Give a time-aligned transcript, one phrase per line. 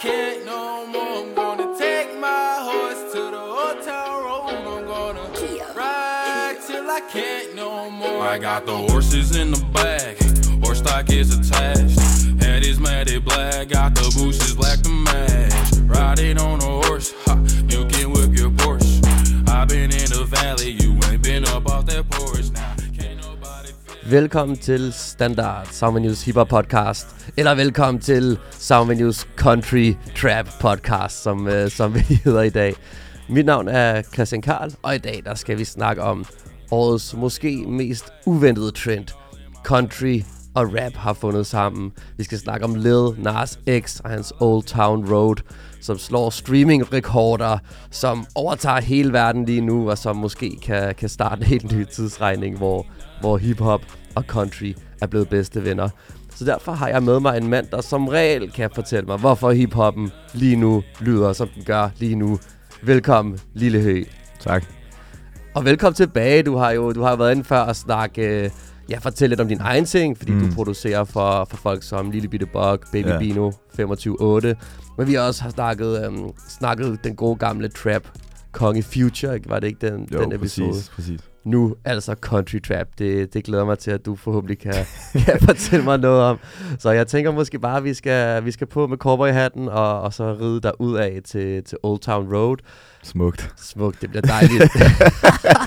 [0.00, 1.02] can't no more.
[1.02, 4.48] I'm gonna take my horse to the old town road.
[4.48, 5.28] I'm gonna
[5.76, 8.22] ride till I can't no more.
[8.22, 10.16] I got the horses in the back,
[10.64, 12.00] horse stock is attached.
[12.42, 15.72] Head is matted black, got the bushes black to match.
[15.84, 17.36] Riding on a horse, ha,
[17.68, 19.04] you can whip your Porsche.
[19.50, 22.74] I've been in the valley, you ain't been up off that porch now.
[22.96, 23.20] Can't
[24.04, 27.19] Velkommen til Standard Sound News Hip Hop Podcast.
[27.40, 32.74] Eller velkommen til Soundvenues Country Trap Podcast, som, øh, som vi hedder i dag.
[33.28, 36.24] Mit navn er Christian Karl, og i dag der skal vi snakke om
[36.70, 39.06] årets måske mest uventede trend.
[39.64, 40.22] Country
[40.54, 41.92] og rap har fundet sammen.
[42.16, 45.36] Vi skal snakke om Lil Nas X og hans Old Town Road,
[45.80, 47.58] som slår streaming-rekorder,
[47.90, 51.84] som overtager hele verden lige nu, og som måske kan, kan starte en helt ny
[51.84, 52.86] tidsregning, hvor,
[53.20, 53.82] hvor hip-hop
[54.14, 55.88] og country er blevet bedste venner.
[56.34, 59.50] Så derfor har jeg med mig en mand, der som regel kan fortælle mig, hvorfor
[59.50, 62.38] hiphoppen lige nu lyder, som den gør lige nu.
[62.82, 64.06] Velkommen, Lille Høg.
[64.40, 64.64] Tak.
[65.54, 66.42] Og velkommen tilbage.
[66.42, 68.50] Du har jo du har været inde før og snakke,
[68.90, 70.40] ja, fortælle lidt om din egen ting, fordi mm.
[70.48, 73.06] Du producerer for, for folk som Lille Bitte Bug, Baby.
[73.08, 73.18] Ja.
[73.18, 74.54] Bino, 25-8.
[74.98, 78.02] Men vi også har snakket, øhm, snakket den gode gamle trap,
[78.52, 79.48] Konge Future, ikke?
[79.50, 80.68] var det ikke den, Jo, den episode?
[80.68, 81.20] præcis, præcis.
[81.44, 82.86] Nu altså country trap.
[82.98, 84.74] Det, det glæder mig til, at du forhåbentlig kan,
[85.24, 86.38] kan fortælle mig noget om.
[86.78, 90.12] Så jeg tænker måske bare, at vi skal, vi skal på med cowboyhatten og, og
[90.12, 92.56] så ride der ud af til, til Old Town Road.
[93.02, 93.52] Smukt.
[93.56, 94.64] Smukt, det bliver dejligt.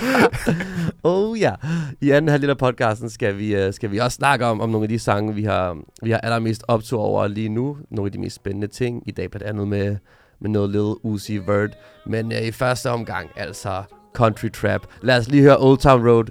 [1.02, 1.54] oh ja.
[2.00, 4.84] I anden halvdel af podcasten skal vi, uh, skal vi også snakke om, om nogle
[4.84, 7.76] af de sange, vi har, vi har allermest optur over lige nu.
[7.90, 9.02] Nogle af de mest spændende ting.
[9.06, 9.96] I dag blandt andet med,
[10.40, 11.76] med noget Lil Uzi Vert.
[12.06, 13.82] Men uh, i første omgang, altså
[14.14, 14.86] country trap.
[15.02, 16.24] Lad os lige høre Old Town Road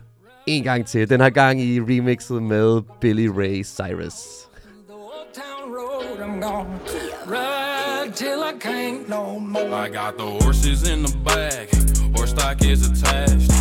[0.47, 1.09] en gang til.
[1.09, 4.13] Den har gang i remixet med Billy Ray Cyrus.
[4.87, 6.79] The old town road, I'm gonna
[7.27, 9.85] ride till I can't no more.
[9.85, 11.67] I got the horses in the back,
[12.15, 13.52] horse stock is attached.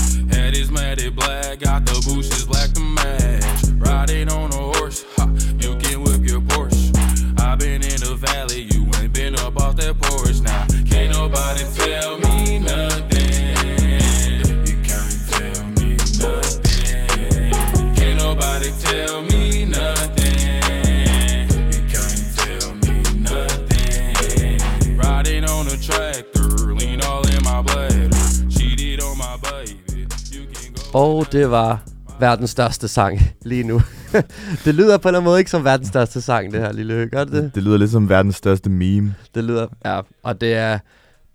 [30.94, 31.84] Og det var
[32.20, 33.80] verdens største sang lige nu.
[34.64, 37.08] det lyder på en eller anden måde ikke som verdens største sang, det her lille.
[37.08, 37.54] Gør det det?
[37.54, 39.14] Det lyder lidt som verdens største meme.
[39.34, 40.00] Det lyder, ja.
[40.22, 40.78] Og det er,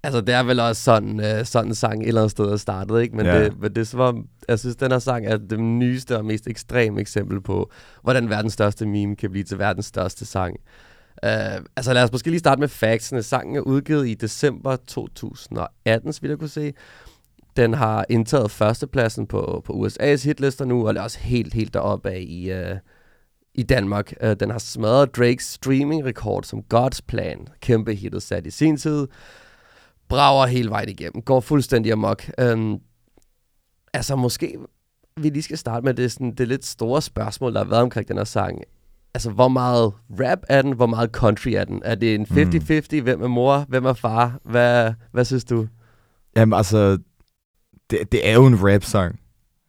[0.03, 2.57] altså det er vel også sådan, øh, sådan en sang et eller andet sted er
[2.57, 3.16] startet, ikke?
[3.16, 3.44] Men, Ja.
[3.44, 6.25] det, men det er som om, jeg synes, den her sang er det nyeste og
[6.25, 7.72] mest ekstreme eksempel på,
[8.03, 10.56] hvordan verdens største meme kan blive til verdens største sang.
[11.24, 11.29] Uh,
[11.75, 13.24] altså lad os måske lige starte med factsene.
[13.24, 16.74] Sangen er udgivet i december 2018, så vidt jeg kunne se.
[17.57, 22.09] Den har indtaget førstepladsen på, på USA's hitlister nu, og er også helt, helt deroppe
[22.09, 22.78] af i, uh,
[23.53, 24.13] i Danmark.
[24.23, 27.47] Uh, den har smadret Drakes streaming-rekord som God's Plan.
[27.62, 29.07] Kæmpe hittet sat i sin tid.
[30.09, 31.22] Brager hele vejen igennem.
[31.22, 32.23] Går fuldstændig amok.
[32.53, 32.79] Um,
[33.94, 34.57] altså måske
[35.18, 38.07] vi lige skal starte med det, sådan, det lidt store spørgsmål, der har været omkring
[38.07, 38.62] den her sang.
[39.13, 40.72] Altså, hvor meget rap er den?
[40.72, 41.81] Hvor meget country er den?
[41.85, 43.01] Er det en 50-50?
[43.01, 43.66] Hvem er mor?
[43.68, 44.39] Hvem er far?
[44.44, 45.68] Hvad, hvad synes du?
[46.35, 46.97] Jamen altså,
[47.90, 49.20] det, det er jo en rap-sang.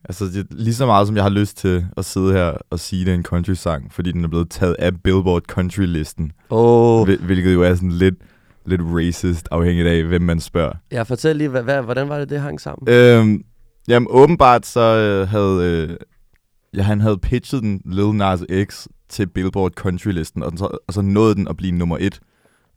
[0.04, 3.04] Altså, det, lige så meget som jeg har lyst til at sidde her og sige,
[3.04, 7.54] det er en country-sang, fordi den er blevet taget af Billboard Country-listen, oh, hvil- hvilket
[7.54, 8.14] jo er sådan lidt,
[8.66, 10.72] lidt racist, afhængigt af, hvem man spørger.
[10.90, 12.88] jeg fortæl lige, hvad, hvad, hvordan var det, det hang sammen?
[12.88, 13.44] Øhm,
[13.88, 15.86] jamen, åbenbart så øh, havde...
[15.90, 15.96] Øh,
[16.74, 21.00] ja, han havde pitchet den Lil Nas X til Billboard Country-listen, og, så, og så
[21.02, 22.20] nåede den at blive nummer et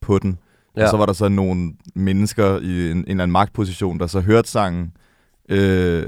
[0.02, 0.38] på den.
[0.78, 0.84] Ja.
[0.84, 4.20] Og så var der så nogle mennesker i en, en eller anden magtposition, der så
[4.20, 4.92] hørte sangen,
[5.52, 6.04] øh,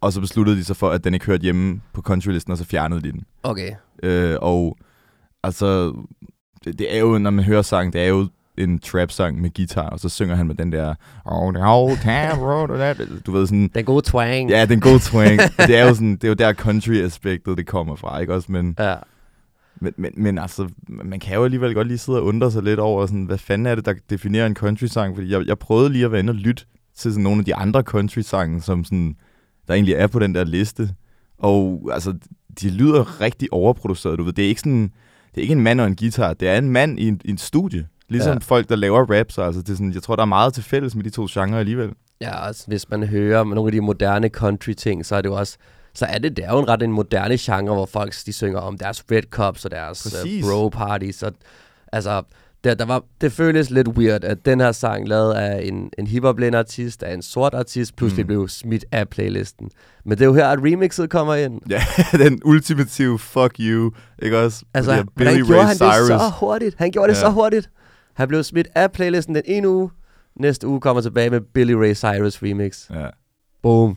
[0.00, 2.64] og så besluttede de sig for, at den ikke hørte hjemme på countrylisten, og så
[2.64, 3.24] fjernede de den.
[3.42, 3.72] Okay.
[4.02, 4.76] Øh, og
[5.42, 5.92] altså,
[6.64, 9.88] det, det er jo, når man hører sangen, det er jo en trap-sang med guitar,
[9.88, 10.94] og så synger han med den der,
[11.24, 12.94] oh, the whole town road,
[13.26, 14.50] du ved sådan, Den gode twang.
[14.50, 15.40] Ja, den gode twang.
[15.58, 18.52] Det er jo sådan, det er jo der country-aspektet, det kommer fra, ikke også?
[18.52, 18.94] Men, ja.
[19.80, 22.80] men, men, men altså, man kan jo alligevel godt lige sidde og undre sig lidt
[22.80, 25.16] over, sådan, hvad fanden er det, der definerer en country-sang?
[25.16, 26.64] Fordi jeg, jeg prøvede lige at være inde og lytte
[26.98, 29.16] til sådan nogle af de andre country-sange, som sådan,
[29.68, 30.90] der egentlig er på den der liste.
[31.38, 32.14] Og altså,
[32.60, 34.32] de lyder rigtig overproduceret, du ved.
[34.32, 34.82] Det er ikke sådan,
[35.34, 37.30] det er ikke en mand og en guitar, det er en mand i en, i
[37.30, 37.86] en studie.
[38.08, 38.38] Ligesom Ja.
[38.38, 40.62] folk, der laver rap, så altså, det er sådan, jeg tror, der er meget til
[40.62, 41.90] fælles med de to genrer alligevel.
[42.20, 45.34] Ja, altså, hvis man hører nogle af de moderne country ting, så er det jo
[45.34, 45.56] også
[45.94, 48.60] så er det, det er jo en ret en moderne genre, hvor folk de synger
[48.60, 51.22] om deres red cups og deres uh, bro parties.
[51.22, 51.32] Og,
[51.92, 52.22] altså,
[52.68, 56.06] der, der var, det føles lidt weird, at den her sang lavet af en, en
[56.06, 58.26] hiphop artist, af en sort artist, pludselig mm.
[58.26, 59.70] blev smidt af playlisten.
[60.04, 61.60] Men det er jo her, at remixet kommer ind.
[61.70, 61.82] Ja,
[62.12, 63.92] den ultimative fuck you,
[64.22, 64.64] ikke også?
[64.74, 65.06] Altså, han
[65.46, 66.10] gjorde han Cyrus.
[66.10, 66.74] det så hurtigt.
[66.78, 67.20] Han gjorde det ja.
[67.20, 67.70] så hurtigt.
[68.14, 69.90] Han blev smidt af playlisten den ene uge.
[70.40, 72.90] Næste uge kommer tilbage med Billy Ray Cyrus remix.
[72.90, 73.06] Ja.
[73.62, 73.96] Boom.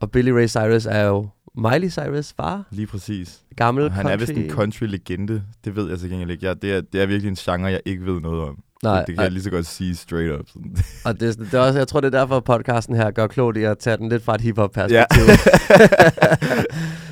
[0.00, 2.64] Og Billy Ray Cyrus er jo Miley Cyrus far.
[2.70, 3.40] Lige præcis.
[3.60, 4.12] Gammel han country.
[4.12, 5.42] er vist en country-legende.
[5.64, 6.46] Det ved jeg så gengæld ikke.
[6.46, 8.62] Ja, det, er, det er virkelig en genre, jeg ikke ved noget om.
[8.82, 9.24] Nej, det, det kan ej.
[9.24, 10.48] jeg lige så godt sige straight up.
[10.48, 10.76] Sådan.
[11.04, 13.62] Og det, det er også, jeg tror, det er derfor, podcasten her gør klogt i
[13.62, 15.22] at tage den lidt fra et hiphop-perspektiv.
[15.28, 16.62] Ja.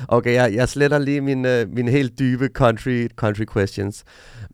[0.17, 4.03] okay, jeg, jeg sletter lige mine, mine helt dybe country, country questions.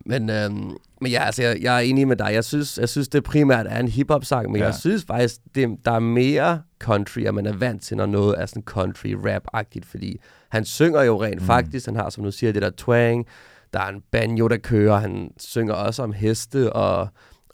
[0.06, 2.30] Men, øhm, men ja, altså, jeg, jeg er enig med dig.
[2.32, 4.66] Jeg synes, jeg synes det primært er en hiphop-sang, men ja.
[4.66, 8.34] jeg synes faktisk, det, der er mere country, at man er vant til, når noget
[8.38, 11.46] er sådan country-rap-agtigt, fordi han synger jo rent mm.
[11.46, 11.86] faktisk.
[11.86, 13.26] Han har, som du siger, det der twang.
[13.76, 14.98] Der er en banjo, der kører.
[14.98, 17.08] Han synger også om heste og,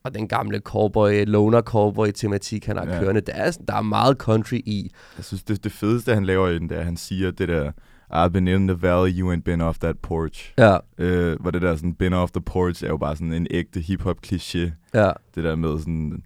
[0.05, 3.01] og den gamle cowboy, loner cowboy-tematik, han har ja.
[3.01, 3.21] kørende.
[3.21, 4.91] Der er, der er meget country i.
[5.17, 7.73] Jeg synes, det, det fedeste, han laver i den, der han siger det der
[8.15, 10.55] I've been in the valley, you ain't been off that porch.
[10.59, 10.77] Ja.
[10.99, 13.81] Øh, hvor det der sådan, been off the porch, er jo bare sådan en ægte
[13.81, 14.71] hip-hop kliché.
[14.95, 15.11] Ja.
[15.35, 16.23] Det der med sådan,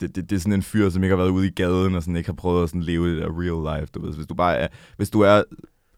[0.00, 2.02] det, det, det, er sådan en fyr, som ikke har været ude i gaden, og
[2.02, 4.14] sådan ikke har prøvet at sådan leve det der real life, du ved.
[4.14, 5.42] Hvis du bare er, hvis du er,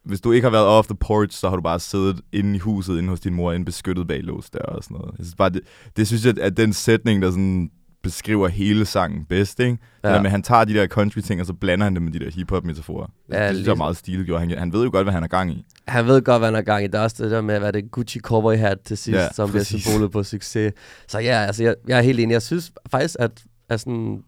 [0.05, 2.59] hvis du ikke har været off the porch, så har du bare siddet inde i
[2.59, 5.11] huset, inde hos din mor, inde beskyttet bag lås der og sådan noget.
[5.17, 5.61] Jeg synes bare, det,
[5.97, 7.69] det synes jeg, at den sætning, der sådan
[8.03, 9.77] beskriver hele sangen bedst, ikke?
[10.03, 10.07] Ja.
[10.07, 12.19] Det der med, han tager de der country-ting, og så blander han dem med de
[12.19, 13.07] der hip-hop-metaforer.
[13.31, 13.65] Ja, det synes ligesom.
[13.65, 14.39] jeg er meget stilgjort.
[14.39, 15.65] Han, han ved jo godt, hvad han er gang i.
[15.87, 16.87] Han ved godt, hvad han er gang i.
[16.87, 19.49] Der er også det der med, hvad det Gucci cowboy hat til sidst, ja, som
[19.49, 19.69] præcis.
[19.69, 20.73] bliver symbolet på succes.
[21.07, 22.33] Så ja, altså, jeg, jeg er helt enig.
[22.33, 24.23] Jeg synes faktisk, at, at sådan,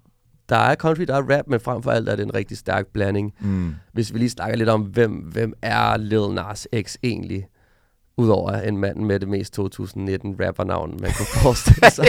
[0.49, 2.85] der er country, der er rap, men frem for alt er det en rigtig stærk
[2.93, 3.33] blanding.
[3.39, 3.75] Mm.
[3.93, 7.45] Hvis vi lige snakker lidt om, hvem, hvem er Lil Nas X egentlig?
[8.17, 12.05] Udover en mand med det mest 2019 rappernavn, man kunne forestille sig.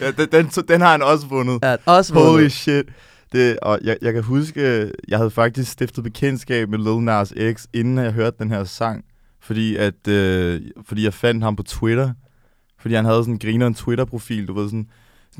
[0.00, 1.58] ja, den, den, den har han også vundet.
[1.62, 2.30] Ja, også vundet.
[2.30, 2.86] Holy shit.
[3.32, 7.66] Det, og jeg, jeg kan huske, jeg havde faktisk stiftet bekendtskab med Lil Nas X,
[7.72, 9.04] inden jeg hørte den her sang.
[9.40, 12.12] Fordi, at, øh, fordi jeg fandt ham på Twitter.
[12.78, 14.86] Fordi han havde sådan en griner en Twitter-profil, du ved sådan,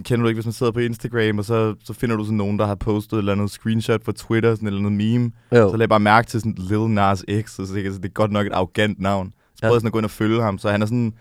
[0.04, 2.58] kender du ikke, hvis man sidder på Instagram, og så, så finder du sådan nogen,
[2.58, 5.32] der har postet et eller andet screenshot fra Twitter, sådan et eller andet meme.
[5.52, 5.56] Jo.
[5.56, 8.08] Så lagde jeg bare mærke til sådan Lil Nas X, og så tænkte det er
[8.08, 9.32] godt nok et arrogant navn.
[9.54, 11.12] Så prøvede jeg sådan at gå ind og følge ham, så han er sådan...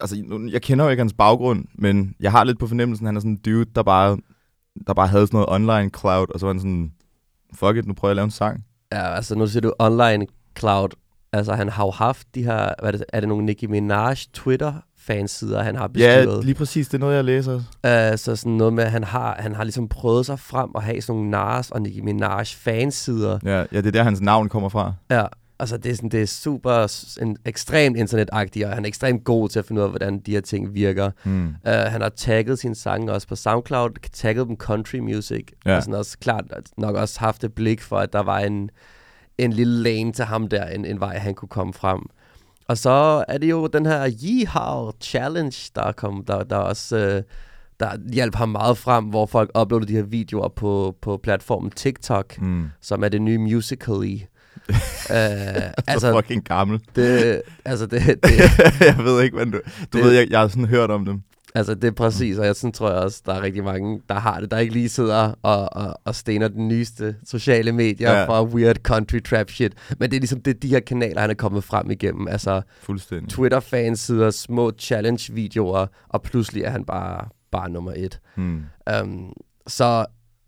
[0.00, 3.16] Altså, jeg kender jo ikke hans baggrund, men jeg har lidt på fornemmelsen, at han
[3.16, 4.18] er sådan en dude, der bare,
[4.86, 6.92] der bare havde sådan noget online cloud, og så var han sådan,
[7.54, 8.64] fuck it, nu prøver jeg at lave en sang.
[8.92, 10.26] Ja, altså nu siger du online
[10.58, 10.88] cloud.
[11.32, 14.16] Altså han har jo haft de her, hvad er det, er det nogle Nicki Minaj
[14.32, 14.72] Twitter
[15.06, 16.36] fansider, han har bestyret.
[16.36, 16.88] Ja, lige præcis.
[16.88, 17.54] Det er noget, jeg læser.
[17.54, 20.82] Uh, så sådan noget med, at han har, han har ligesom prøvet sig frem og
[20.82, 23.38] have sådan nogle Nas og Nicki Minaj fansider.
[23.44, 24.92] Ja, ja, det er der, hans navn kommer fra.
[25.10, 25.24] Ja,
[25.58, 29.48] altså det er, sådan, det er super, en, ekstremt internetagtig, og han er ekstremt god
[29.48, 31.10] til at finde ud af, hvordan de her ting virker.
[31.24, 31.46] Mm.
[31.46, 35.76] Uh, han har tagget sine sange også på SoundCloud, tagget dem country music, ja.
[35.76, 36.44] og sådan også klart
[36.78, 38.70] nok også haft et blik for, at der var en,
[39.38, 42.00] en lille lane til ham der, en, en vej, han kunne komme frem.
[42.68, 46.96] Og så er det jo den her Yeehaw Challenge, der, kom, der, der også...
[46.96, 47.22] Øh,
[47.80, 52.40] der hjalp ham meget frem, hvor folk uploader de her videoer på, på platformen TikTok,
[52.40, 52.66] mm.
[52.82, 54.14] som er det nye Musical.ly.
[54.14, 54.76] uh,
[55.10, 56.80] altså, så fucking gammel.
[56.96, 58.30] Det, altså det, det
[58.80, 59.60] jeg ved ikke, hvad du...
[59.92, 61.22] Du det, ved, jeg, jeg har sådan hørt om dem.
[61.56, 64.14] Altså, det er præcis, og jeg sådan, tror jeg også, der er rigtig mange, der
[64.14, 68.24] har det, der ikke lige sidder og, og, og stener den nyeste sociale medier ja.
[68.24, 69.72] fra weird country trap shit.
[69.98, 72.28] Men det er ligesom det, de her kanaler, han er kommet frem igennem.
[72.28, 73.28] Altså, Fuldstændig.
[73.28, 78.20] Twitter-fans sidder små challenge-videoer, og pludselig er han bare, bare nummer et.
[78.34, 78.64] Hmm.
[79.02, 79.32] Um,
[79.66, 80.06] så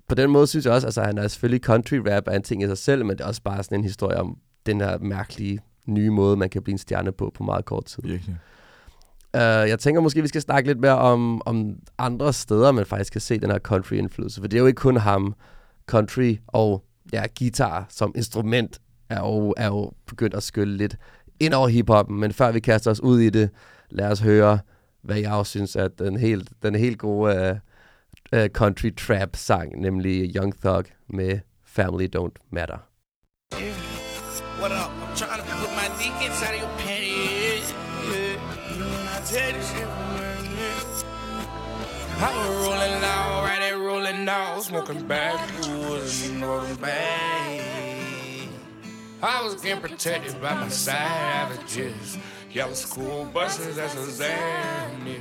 [0.09, 2.63] på den måde synes jeg også, altså han er selvfølgelig country rap er en ting
[2.63, 4.37] i sig selv, men det er også bare sådan en historie om
[4.67, 8.03] den her mærkelige nye måde, man kan blive en stjerne på på meget kort tid.
[8.03, 8.37] Virkelig.
[9.35, 13.13] Uh, jeg tænker måske, vi skal snakke lidt mere om, om andre steder, man faktisk
[13.13, 14.41] kan se den her country-indflydelse.
[14.41, 15.35] For det er jo ikke kun ham.
[15.87, 18.81] Country og ja, guitar som instrument
[19.11, 20.97] er jo, er jo begyndt at skylle lidt
[21.41, 22.21] ind over hiphoppen.
[22.21, 23.51] Men før vi kaster os ud i det,
[23.91, 24.59] lad os høre,
[25.03, 27.61] hvad jeg også synes er den helt, den helt gode
[28.33, 32.79] uh, uh, country trap sang, nemlig Young Thug med Family Don't Matter.
[33.55, 33.89] Yeah.
[34.61, 34.91] What up?
[34.91, 37.38] I'm trying to put my dick inside of your panties.
[39.31, 39.55] Shit
[42.21, 47.61] I was rolling loud, right rolling out, smoking backwoods and rolling back.
[49.23, 52.17] I was getting protected by my savages.
[52.51, 55.21] Yellow school buses, that's a Xanny.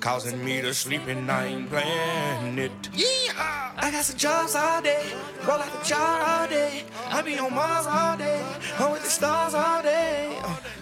[0.00, 2.90] causing me to sleep and I ain't playing it.
[2.92, 5.06] Yeah, I got some jobs all day,
[5.46, 6.84] roll out the jar all day.
[7.08, 8.44] I be on Mars all day,
[8.78, 10.25] I'm with the stars all day.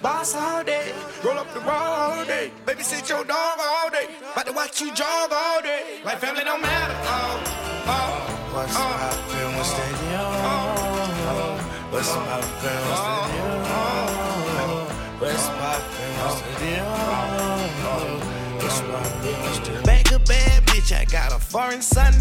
[0.04, 0.92] Boss all day,
[1.25, 2.52] roll up the raw all day.
[2.66, 6.00] Babysit your dog all day, about to watch you jog all day.
[6.04, 6.94] Like family don't matter.
[7.04, 7.40] Oh,
[7.87, 9.56] oh, what's uh, poppin'?
[9.56, 10.28] What's the deal?
[10.44, 11.56] Oh,
[11.88, 12.84] what's poppin'?
[12.84, 13.64] What's the deal?
[15.20, 16.20] What's poppin'?
[16.20, 16.40] What's
[19.61, 19.82] the deal?
[19.84, 22.12] Back a bad bitch, I got a foreign son.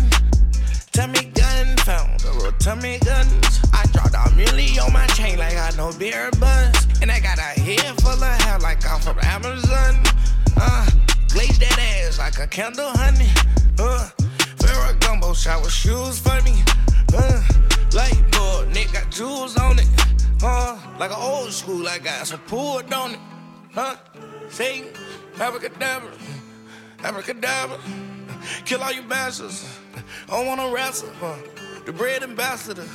[0.93, 3.59] Tummy gun, found a tummy guns.
[3.73, 6.87] I dropped a milli on my chain like I know beer buzz.
[7.01, 9.95] And I got a head full of hair like I'm from Amazon.
[10.55, 10.87] Uh,
[11.29, 13.31] glaze that ass like a candle, honey.
[13.79, 14.07] Uh,
[14.59, 16.61] Ferragamo shower shoes for me.
[17.11, 17.41] Uh,
[17.93, 19.87] light bulb, Nick got jewels on it.
[20.43, 23.19] Uh, like an old school, I got some pool on it.
[23.73, 23.95] Huh?
[24.49, 24.85] Sing,
[25.39, 26.11] abracadabra.
[27.03, 27.79] Abracadabra,
[28.63, 29.65] kill all you bastards.
[30.29, 31.37] I don't wanna wrestle, uh,
[31.85, 32.87] the bread ambassador.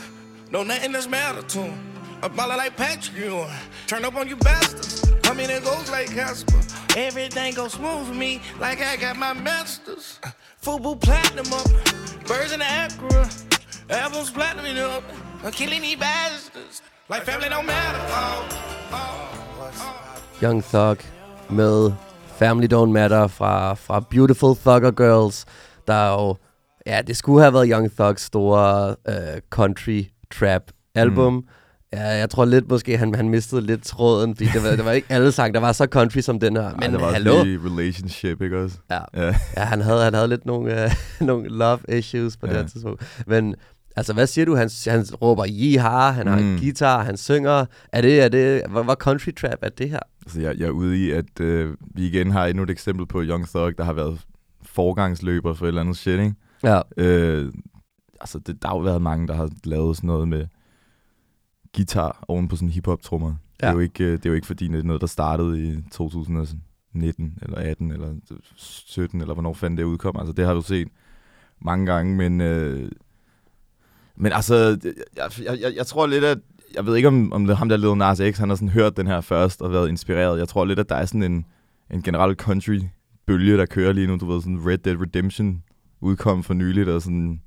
[0.51, 1.79] No nothing that's matter to him.
[2.23, 3.47] I'm ballin' like Patrick, you
[3.87, 5.05] turn up on you bastards.
[5.25, 6.61] I mean, it goes like Casper.
[6.97, 10.19] Everything goes smooth for me, like I got my masters.
[10.57, 11.69] Football platinum up,
[12.27, 13.25] birds in the Acura.
[13.91, 15.05] Albums platinum up,
[15.45, 16.83] I'm killing these bastards.
[17.09, 17.99] Like family don't matter.
[20.41, 20.99] Young Thug
[21.49, 21.93] med
[22.39, 25.45] Family Don't Matter fra, fra Beautiful Thugger Girls,
[25.87, 26.37] der er jo,
[26.89, 29.15] ja, det skulle have været Young Thugs store uh,
[29.51, 30.63] country trap
[30.95, 31.33] album.
[31.33, 31.43] Mm.
[31.93, 34.93] Ja, jeg tror lidt måske, han, han mistede lidt tråden, fordi det var, det var
[34.93, 36.71] ikke alle sange, der var så country som den her.
[36.75, 37.33] Men Ej, det var hallo?
[37.43, 38.77] relationship, ikke også?
[38.91, 39.35] Ja, ja.
[39.57, 40.91] ja han, havde, han havde lidt nogle, uh,
[41.27, 42.59] nogle love issues på ja.
[42.59, 43.23] det tidspunkt.
[43.27, 43.55] Men
[43.97, 44.57] Altså, hvad siger du?
[44.57, 46.53] Han, han råber yeehaw, han har mm.
[46.53, 47.67] en guitar, han synger.
[47.93, 50.01] Er det, er det, hvor, hvor country trap er det her?
[50.27, 53.23] Altså, jeg, jeg er ude i, at øh, vi igen har endnu et eksempel på
[53.23, 54.21] Young Thug, der har været
[54.79, 56.35] forgangsløber for et eller andet shit, ikke?
[56.63, 56.81] Ja.
[56.97, 57.53] Øh,
[58.21, 60.47] altså, det, der har jo været mange, der har lavet sådan noget med
[61.77, 63.35] guitar oven på sådan hip-hop-trummer.
[63.63, 63.67] Ja.
[63.67, 65.63] Det, er jo ikke, øh, det er jo ikke fordi, det er noget, der startede
[65.63, 68.15] i 2019, eller 18, eller
[68.57, 70.17] 17, eller hvornår fanden det udkom.
[70.19, 70.89] Altså, det har du set
[71.61, 72.41] mange gange, men...
[72.41, 72.91] Øh,
[74.17, 74.79] men altså,
[75.17, 76.39] jeg, jeg, jeg, jeg tror lidt, at...
[76.75, 78.97] Jeg ved ikke, om, om det ham der Lil Nas X, han har sådan hørt
[78.97, 80.39] den her først og været inspireret.
[80.39, 81.45] Jeg tror lidt, at der er sådan en,
[81.91, 82.37] en generel
[83.29, 84.17] country-bølge, der kører lige nu.
[84.17, 85.63] Du ved, sådan Red Dead Redemption
[86.01, 87.41] udkom for nyligt, og sådan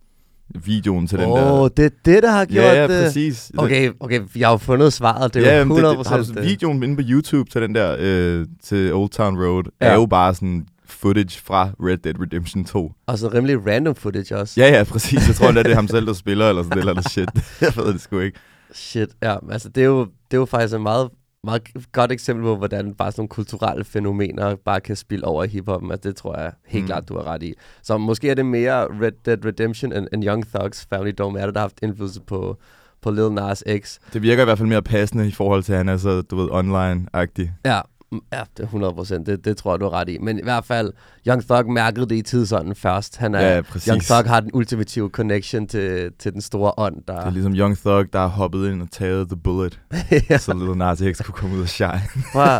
[0.65, 1.51] videoen til oh, den der...
[1.51, 3.05] Åh, det er det, der har gjort ja, ja, det?
[3.05, 3.51] præcis.
[3.57, 5.33] Okay, okay, jeg har jo fundet svaret.
[5.33, 7.75] Det er ja, jo 100% det, det, har du videoen inde på YouTube til den
[7.75, 9.87] der, øh, til Old Town Road, ja.
[9.87, 12.91] er jo bare sådan footage fra Red Dead Redemption 2.
[13.07, 14.61] Og så rimelig random footage også.
[14.61, 15.27] Ja, ja, præcis.
[15.27, 17.29] Jeg tror, det er ham selv, der spiller, eller sådan eller shit.
[17.61, 18.39] jeg ved det sgu ikke.
[18.73, 19.35] Shit, ja.
[19.51, 21.09] Altså, det er jo, det er jo faktisk en meget,
[21.43, 25.47] meget godt eksempel på, hvordan bare sådan nogle kulturelle fænomener bare kan spille over i
[25.47, 25.91] hiphoppen.
[25.91, 26.87] Altså, det tror jeg helt mm.
[26.87, 27.53] klart, du har ret i.
[27.83, 31.59] Så måske er det mere Red Dead Redemption end Young Thugs Family Don't Matter, der
[31.59, 32.57] har haft indflydelse på,
[33.01, 33.97] på Lil Nas X.
[34.13, 36.35] Det virker i hvert fald mere passende i forhold til, at han er så, du
[36.35, 37.49] ved, online-agtig.
[37.65, 39.27] Ja, Ja, det er 100 procent.
[39.27, 40.17] Det, det tror jeg, du har ret i.
[40.17, 40.93] Men i hvert fald,
[41.27, 43.17] Young Thug mærkede det i tidsånden først.
[43.17, 43.87] Han er, ja, præcis.
[43.87, 46.95] Young Thug har den ultimative connection til, til den store ånd.
[47.07, 47.19] Der...
[47.19, 49.79] Det er ligesom Young Thug, der har hoppet ind og taget the bullet,
[50.29, 50.37] ja.
[50.37, 52.01] så Lil Nas X kunne komme ud og shine.
[52.33, 52.59] Prøv,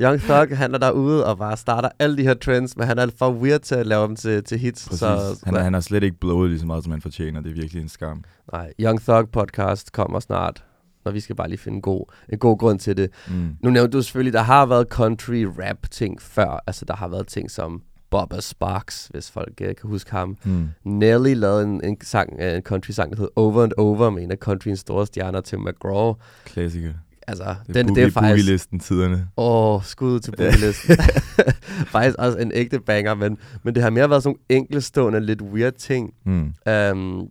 [0.00, 3.06] Young Thug, han er derude og bare starter alle de her trends, men han er
[3.18, 4.84] for weird til at lave dem til, til hits.
[4.84, 4.98] Præcis.
[4.98, 7.40] Så, han, han har slet ikke blået lige så meget, som han fortjener.
[7.40, 8.24] Det er virkelig en skam.
[8.52, 10.64] Nej, Young Thug podcast kommer snart
[11.04, 13.10] når vi skal bare lige finde en god, en god grund til det.
[13.28, 13.56] Mm.
[13.60, 16.62] Nu nævnte du selvfølgelig, der har været country rap ting før.
[16.66, 20.36] Altså der har været ting som Bobba Sparks, hvis folk uh, kan huske ham.
[20.44, 20.68] Mm.
[20.84, 24.22] Nelly lavede en, en, sang, uh, en country sang, der hed Over and Over, med
[24.22, 26.14] en af countryens store stjerner, Tim McGraw.
[26.44, 26.92] Klassiker.
[27.26, 28.48] Altså, det den, det er faktisk...
[28.48, 29.28] listen tiderne.
[29.36, 30.96] Åh, oh, skud til boogie-listen.
[31.94, 35.42] faktisk også en ægte banger, men, men det har mere været sådan nogle enkelstående, lidt
[35.42, 36.14] weird ting.
[36.24, 36.32] Mm.
[36.32, 37.28] Um,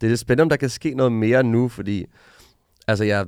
[0.00, 2.06] det er lidt spændende, om der kan ske noget mere nu, fordi
[2.88, 3.26] altså jeg,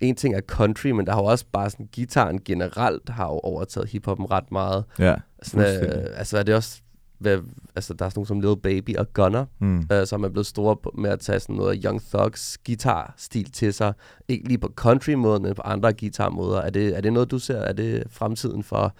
[0.00, 3.40] en ting er country, men der har jo også bare sådan, gitaren generelt har jo
[3.42, 4.84] overtaget hiphoppen ret meget.
[4.98, 6.80] Ja, sådan, øh, Altså er det også,
[7.18, 7.38] hvad,
[7.76, 9.86] altså der er sådan nogle som Little Baby og Gunner, mm.
[9.92, 13.72] øh, som er blevet store på, med at tage sådan noget Young Thugs guitar-stil til
[13.74, 13.92] sig.
[14.28, 16.60] Ikke lige på country-måden, men på andre guitar-måder.
[16.60, 17.58] Er det, er det noget, du ser?
[17.58, 18.94] Er det fremtiden for,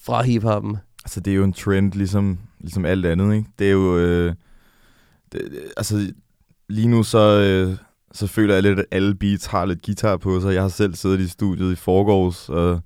[0.00, 0.76] fra hiphoppen?
[1.04, 3.48] Altså det er jo en trend, ligesom, ligesom alt andet, ikke?
[3.58, 4.34] Det er jo, øh,
[5.32, 5.40] det,
[5.76, 6.12] altså
[6.68, 7.40] lige nu så...
[7.40, 7.76] Øh,
[8.14, 10.54] så føler jeg lidt, at alle beats har lidt guitar på sig.
[10.54, 12.80] Jeg har selv siddet i studiet i forgårs og,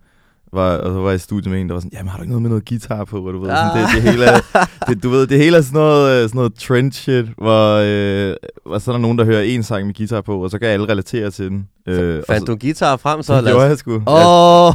[0.52, 2.23] var, og så var jeg i studiet med en, der var sådan, jamen har du
[2.23, 4.40] ikke noget med noget guitar på, hvor du ved, sådan, det, det hele er,
[4.88, 8.35] det, du ved, det hele er sådan noget, øh, sådan noget trend shit, hvor, øh,
[8.67, 10.69] hvor så er der nogen, der hører en sang med guitar på, og så kan
[10.69, 11.69] alle relatere til den.
[11.87, 13.37] Øh, Fandt du guitar frem så?
[13.37, 14.02] Det gjorde jeg sgu.
[14.07, 14.75] Oh.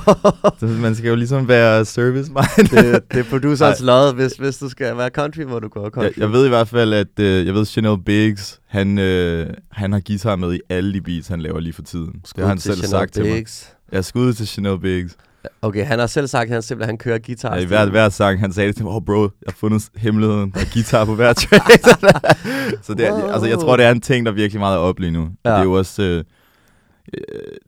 [0.62, 2.68] Ja, man skal jo ligesom være service mind.
[2.70, 6.04] det, det er producers lod, hvis, hvis du skal være country, hvor du går country.
[6.04, 9.92] Jeg, jeg ved i hvert fald, at øh, jeg ved, Chanel Biggs, han, øh, han
[9.94, 12.22] har guitar med i alle de beats, han laver lige for tiden.
[12.26, 13.60] Skud det har han selv Chanel sagt Biggs.
[13.60, 13.96] til mig.
[13.96, 15.16] Jeg skud til Chanel Biggs.
[15.62, 17.56] Okay, han har selv sagt, at han simpelthen han kører guitar.
[17.56, 19.90] Ja, i hver, hver sang, han sagde det til mig, oh bro, jeg har fundet
[19.96, 21.64] hemmeligheden, er guitar på hver track.
[22.86, 23.32] så det er, wow.
[23.32, 25.30] altså, jeg tror, det er en ting, der er virkelig meget op lige nu.
[25.46, 25.50] Ja.
[25.50, 26.04] Det er jo også...
[26.04, 26.24] Øh,
[27.14, 27.24] øh,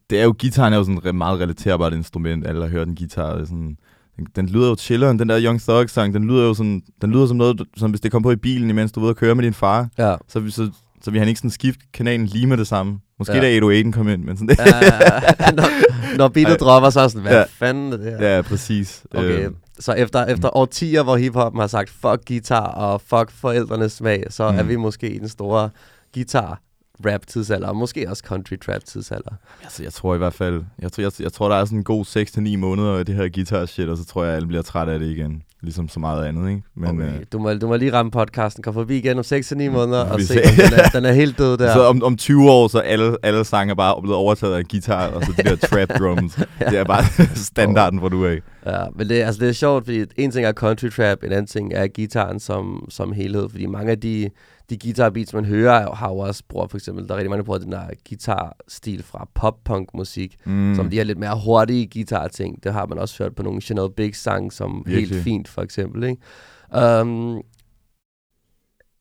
[0.09, 2.47] det er jo, gitaren er jo sådan et meget relaterbart instrument.
[2.47, 3.39] Alle har hørt en guitar.
[3.39, 3.77] Sådan,
[4.17, 7.11] den, den lyder jo chilleren, den der Young Thug sang, den lyder jo sådan, den
[7.11, 9.35] lyder som noget, som hvis det kom på i bilen, imens du ved at køre
[9.35, 9.89] med din far.
[9.97, 10.15] Ja.
[10.27, 10.71] Så, så,
[11.05, 12.99] så vil han ikke sådan skifte kanalen lige med det samme.
[13.19, 13.41] Måske ja.
[13.41, 14.57] da 808 kom ind, men sådan det.
[14.59, 17.43] Ja, når, når beatet dropper, så er sådan, hvad ja.
[17.43, 18.35] fanden er det her?
[18.35, 19.03] Ja, præcis.
[19.11, 19.51] Okay, øh.
[19.79, 24.51] så efter, efter årtier, hvor hiphop har sagt, fuck guitar og fuck forældrenes smag, så
[24.51, 24.57] mm.
[24.57, 25.69] er vi måske i den store
[26.13, 26.61] guitar
[27.05, 29.31] rap tidsalder, og måske også country trap tidsalder.
[29.63, 31.83] Altså, jeg tror i hvert fald, jeg tror, jeg, jeg tror der er sådan en
[31.83, 32.05] god
[32.53, 34.89] 6-9 måneder af det her guitar shit, og så tror jeg, at alle bliver træt
[34.89, 35.43] af det igen.
[35.61, 36.61] Ligesom så meget andet, ikke?
[36.75, 37.19] Men, okay.
[37.19, 40.21] øh, du, må, du må lige ramme podcasten, kom forbi igen om 6-9 måneder, og
[40.21, 41.73] se, om den er, den er helt død der.
[41.73, 45.07] Så om, om 20 år, så alle, alle sange er bare blevet overtaget af guitar,
[45.07, 46.37] og så de der trap drums.
[46.61, 46.65] ja.
[46.65, 47.03] Det er bare
[47.35, 50.53] standarden, hvor du er Ja, men det, altså, det er sjovt, fordi en ting er
[50.53, 54.29] country trap, en anden ting er gitaren som, som helhed, fordi mange af de
[54.69, 57.39] de guitar beats, man hører, har jo også brugt for eksempel, der er rigtig mange,
[57.39, 60.75] der bruger den der guitar-stil fra pop-punk musik, mm.
[60.75, 62.63] som de her lidt mere hurtige guitar-ting.
[62.63, 65.09] Det har man også hørt på nogle Chanel Big sang som Virkelig.
[65.09, 66.03] helt fint, for eksempel.
[66.03, 67.01] Ikke?
[67.01, 67.41] Um,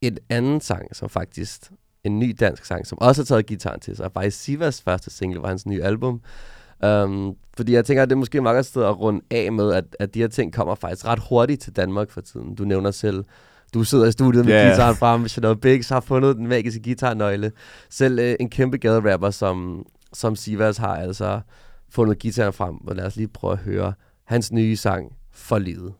[0.02, 1.72] et anden sang, som faktisk
[2.04, 5.10] en ny dansk sang, som også har taget gitaren til sig, er faktisk Sivas første
[5.10, 6.20] single, var hans nye album.
[6.86, 9.96] Um, fordi jeg tænker, at det er måske meget sted at runde af med, at,
[10.00, 12.54] at de her ting kommer faktisk ret hurtigt til Danmark for tiden.
[12.54, 13.24] Du nævner selv
[13.74, 14.70] du sidder i studiet med yeah.
[14.70, 17.52] gitaren frem, Chanel Biggs har fundet den magiske guitarnøgle.
[17.90, 21.40] Selv øh, en kæmpe gaderapper som, som Sivas har altså
[21.90, 23.92] fundet gitaren frem, og lad os lige prøve at høre
[24.24, 25.92] hans nye sang, For livet.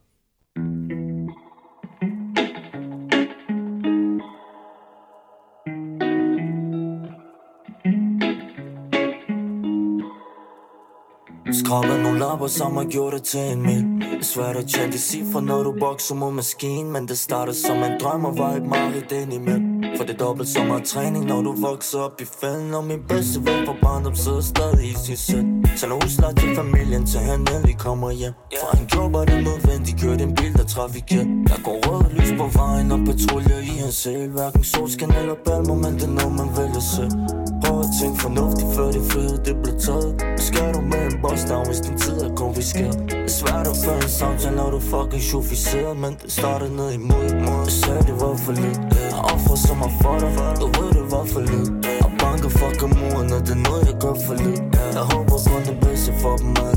[12.35, 14.91] Skrevet nogle lapper, som har gjort det til en mil Det er svært at tjene
[14.91, 18.51] de cifre, når du bokser mod maskinen Men det startede som en drøm og var
[18.51, 22.21] et mareridt ind imellem for det er dobbelt så meget træning, når du vokser op
[22.21, 25.95] i fælden Og min bedste ven fra barndom sidder stadig i sin sæt Så Sender
[25.95, 30.23] husleje til familien, til han endelig kommer hjem For han gjorde bare det nødvendigt, kørte
[30.23, 34.29] en bil, der trafiker Der går rødt lys på vejen og patruljer i hans sæl
[34.29, 38.69] Hverken solskin eller balmer, men det er noget man vælger selv Prøv at tænke fornuftigt,
[38.75, 40.11] før det fede det blev taget.
[40.47, 42.95] Skal du med en boss down, hvis din tid er konfiskeret?
[43.11, 46.89] Det er svært at føre en samtale, når du fucking chauffiseret Men det starter ned
[46.99, 47.25] imod
[47.65, 48.79] Jeg sagde det var for lidt.
[49.13, 50.31] Jeg offrer så mig for dig.
[50.61, 51.69] Du ved det var for lidt.
[52.05, 54.61] Og banker fucking muren, og det er noget jeg gør for lidt.
[54.97, 56.75] Jeg håber kun det bedste for dem, man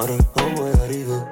[0.00, 1.22] Og det håber jeg, de ved.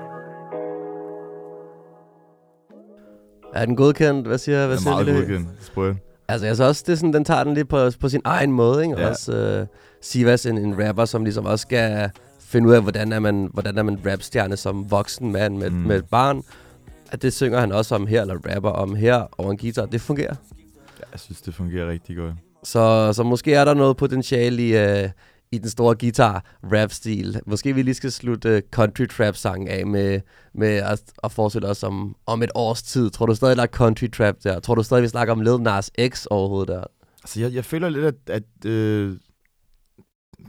[3.58, 4.26] Er den godkendt?
[4.26, 5.48] Hvad siger, hvad siger meget godkendt.
[5.70, 5.94] Sprød.
[6.30, 8.52] Altså, jeg synes også, det er sådan, den tager den lidt på, på sin egen
[8.52, 9.00] måde, ikke?
[9.00, 9.08] Ja.
[9.08, 9.66] Også uh,
[10.00, 13.78] Sivas, en, en rapper, som ligesom også skal finde ud af, hvordan er man, hvordan
[13.78, 15.76] er man rapstjerne som voksen mand med, mm.
[15.76, 16.42] med et barn.
[17.12, 19.86] At det synger han også om her, eller rapper om her over en guitar.
[19.86, 20.34] Det fungerer.
[20.98, 22.34] Ja, jeg synes, det fungerer rigtig godt.
[22.64, 25.10] Så, så måske er der noget potentiale i, uh,
[25.52, 27.40] i den store guitar-rap-stil.
[27.46, 30.20] Måske vi lige skal slutte country trap-sangen af med,
[30.54, 33.10] med at, at forestille os om, om et års tid.
[33.10, 34.60] Tror du stadig, der er country trap der?
[34.60, 36.84] Tror du stadig, vi snakker om Lil Nas X overhovedet der?
[37.22, 39.16] Altså, jeg, jeg føler lidt, at, at øh,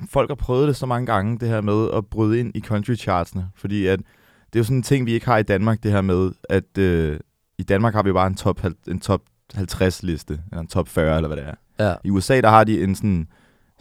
[0.09, 2.95] folk har prøvet det så mange gange, det her med at bryde ind i country
[2.95, 3.49] chartsene.
[3.55, 6.01] Fordi at, det er jo sådan en ting, vi ikke har i Danmark, det her
[6.01, 7.19] med, at øh,
[7.57, 9.21] i Danmark har vi bare en top, en top
[9.53, 11.55] 50 liste, eller en top 40, eller hvad det er.
[11.89, 11.95] Ja.
[12.03, 13.27] I USA, der har de en sådan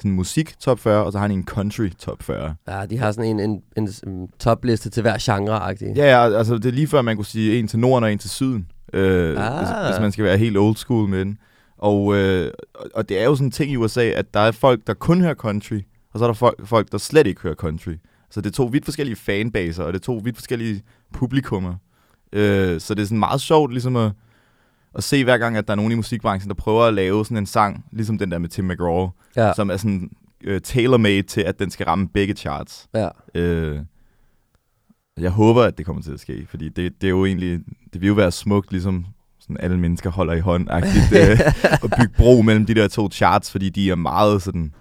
[0.00, 2.54] sådan musik top 40, og så har han en country top 40.
[2.68, 5.96] Ja, de har sådan en, en, en, en topliste til hver genre-agtig.
[5.96, 8.18] Ja, ja, altså det er lige før, man kunne sige en til Norden og en
[8.18, 9.58] til Syden, øh, ah.
[9.58, 11.38] hvis, hvis man skal være helt old school med den.
[11.78, 12.52] Og, øh,
[12.94, 15.20] og det er jo sådan en ting i USA, at der er folk, der kun
[15.20, 15.80] hører country,
[16.12, 17.94] og så er der folk, folk der slet ikke hører country.
[18.30, 20.82] Så det er to vidt forskellige fanbaser, og det er to vidt forskellige
[21.12, 21.74] publikummer.
[22.32, 24.12] Øh, så det er sådan meget sjovt ligesom at,
[24.94, 27.36] at se hver gang, at der er nogen i musikbranchen, der prøver at lave sådan
[27.36, 29.52] en sang, ligesom den der med Tim McGraw, ja.
[29.54, 30.10] som er sådan
[30.48, 32.88] uh, tailor-made til, at den skal ramme begge charts.
[32.94, 33.08] Ja.
[33.34, 33.78] Uh,
[35.18, 37.60] jeg håber, at det kommer til at ske, fordi det, det er jo egentlig,
[37.92, 39.06] det vil jo være smukt, ligesom
[39.40, 40.76] sådan alle mennesker holder i hånd, uh,
[41.84, 44.74] at bygge bro mellem de der to charts, fordi de er meget sådan,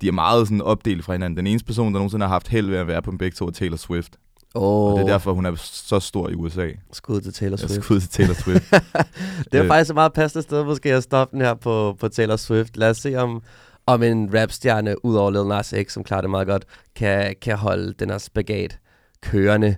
[0.00, 1.36] de er meget sådan opdelt fra hinanden.
[1.36, 3.46] Den eneste person, der nogensinde har haft held ved at være på en begge to,
[3.46, 4.16] er Taylor Swift.
[4.54, 6.68] Oh, Og det er derfor, hun er så stor i USA.
[6.92, 7.84] Skud til Taylor Swift.
[7.84, 8.70] skud til Taylor Swift.
[9.52, 9.68] det er Øh.
[9.68, 12.76] faktisk et meget passende sted, måske at stoppe den her på, på Taylor Swift.
[12.76, 13.42] Lad os se, om,
[13.86, 16.64] om en rapstjerne, ud over Lil Nas X, som klarer det meget godt,
[16.96, 18.78] kan, kan holde den her spagat
[19.22, 19.76] kørende.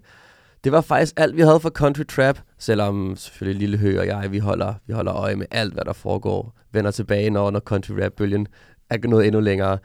[0.65, 4.33] Det var faktisk alt, vi havde for Country Trap, selvom selvfølgelig Lille Hø og jeg,
[4.33, 6.55] vi holder, vi holder øje med alt, hvad der foregår.
[6.73, 8.47] Vender tilbage, når, når Country Rap-bølgen
[8.91, 9.79] er nået endnu længere.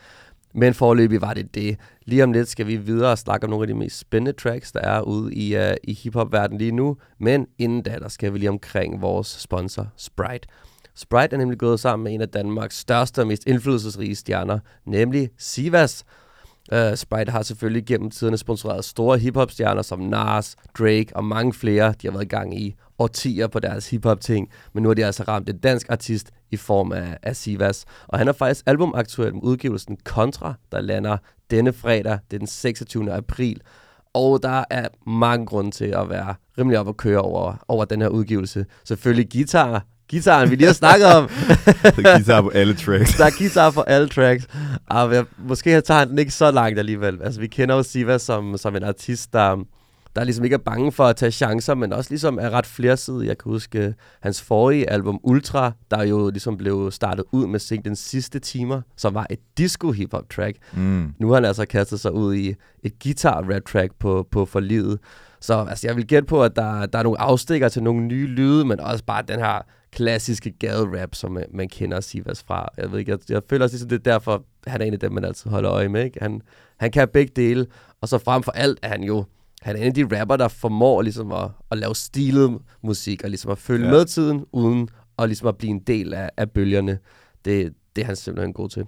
[0.53, 1.77] Men forløbig var det det.
[2.05, 4.71] Lige om lidt skal vi videre og snakke om nogle af de mest spændende tracks,
[4.71, 6.97] der er ude i, uh, i hiphop-verdenen lige nu.
[7.19, 10.47] Men inden da, der skal vi lige omkring vores sponsor, Sprite.
[10.95, 15.29] Sprite er nemlig gået sammen med en af Danmarks største og mest indflydelsesrige stjerner, nemlig
[15.37, 16.05] Sivas.
[16.73, 21.53] Øh, uh, Sprite har selvfølgelig gennem tiderne sponsoreret store hiphop-stjerner som Nas, Drake og mange
[21.53, 21.93] flere.
[22.01, 25.23] De har været i gang i årtier på deres hiphop-ting, men nu har de altså
[25.23, 27.85] ramt en dansk artist i form af, af Sivas.
[28.07, 31.17] Og han er faktisk albumaktuel med udgivelsen Contra, der lander
[31.51, 33.13] denne fredag, det er den 26.
[33.13, 33.61] april.
[34.13, 38.01] Og der er mange grunde til at være rimelig op at køre over, over den
[38.01, 38.65] her udgivelse.
[38.83, 39.85] Selvfølgelig guitar.
[40.11, 41.29] Guitaren, vi lige har snakket om.
[41.95, 43.17] Så guitar på alle tracks.
[43.17, 44.47] Der er guitar på alle tracks.
[44.89, 47.19] Og jeg, måske tager han den ikke så langt alligevel.
[47.23, 49.57] Altså, vi kender jo Siva som, som en artist, der,
[50.15, 53.27] der ligesom ikke er bange for at tage chancer, men også ligesom er ret flersidig.
[53.27, 57.59] Jeg kan huske øh, hans forrige album, Ultra, der jo ligesom blev startet ud med
[57.59, 60.57] singlen Sidste Timer, som var et disco-hip-hop track.
[60.73, 61.13] Mm.
[61.19, 64.99] Nu har han altså kastet sig ud i et guitar-rap track på, på For Livet.
[65.41, 68.27] Så altså, jeg vil gætte på, at der, der er nogle afstikker til nogle nye
[68.27, 72.69] lyde, men også bare den her klassiske gaderap, som man, man kender Sivas fra.
[72.77, 74.99] Jeg ved ikke, jeg, jeg føler også, ligesom, det er derfor, han er en af
[74.99, 76.03] dem, man altid holder øje med.
[76.03, 76.19] Ikke?
[76.21, 76.41] Han,
[76.79, 77.65] han kan begge dele,
[78.01, 79.25] og så frem for alt er han jo
[79.61, 83.29] han er en af de rapper, der formår ligesom at, at lave stilet musik, og
[83.29, 83.91] ligesom at følge Ja.
[83.91, 83.97] ja.
[83.97, 86.99] med tiden, uden at ligesom at blive en del af, af bølgerne.
[87.45, 88.85] Det, det er han simpelthen god til.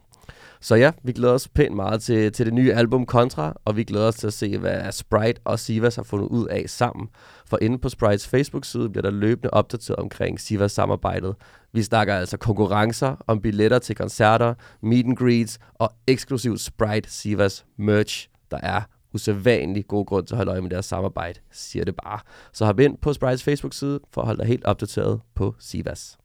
[0.63, 3.83] Så ja, vi glæder os pænt meget til, til det nye album Contra, og vi
[3.83, 7.07] glæder os til at se, hvad Sprite og Sivas har fundet ud af sammen.
[7.45, 11.35] For inde på Sprites Facebook-side bliver der løbende opdateret omkring Sivas samarbejdet.
[11.73, 17.65] Vi snakker altså konkurrencer om billetter til koncerter, meet and greets og eksklusiv Sprite Sivas
[17.77, 18.29] merch.
[18.51, 18.81] Der er
[19.13, 22.19] usædvanlig god grund til at holde øje med deres samarbejde, siger det bare.
[22.53, 26.17] Så hop ind på Sprites Facebook-side for at holde dig helt opdateret på Sivas.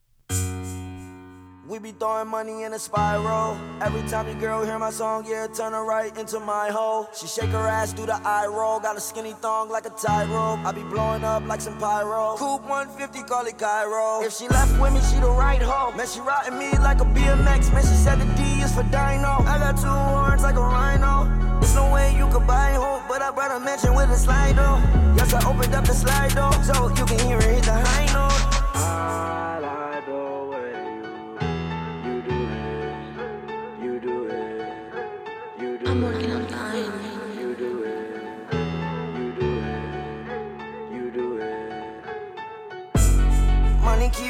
[1.69, 3.59] We be throwing money in a spiral.
[3.83, 7.11] Every time your girl hear my song, yeah, turn her right into my hole.
[7.13, 8.81] She shake her ass, do the eye roll.
[8.81, 10.65] Got a skinny thong like a tightrope.
[10.65, 12.37] I be blowing up like some pyro.
[12.39, 14.23] Coupe 150, call it Cairo.
[14.25, 15.93] If she left with me, she the right hoe.
[15.95, 17.71] Man, she riding me like a BMX.
[17.71, 19.45] Man, she said the D is for Dino.
[19.45, 21.29] I got two horns like a rhino.
[21.61, 24.57] There's no way you could buy hope, but I brought a mansion with a slide
[24.57, 24.81] door.
[25.21, 28.07] Yes, I opened up the slide door, so you can hear it hit the high
[28.15, 28.49] note.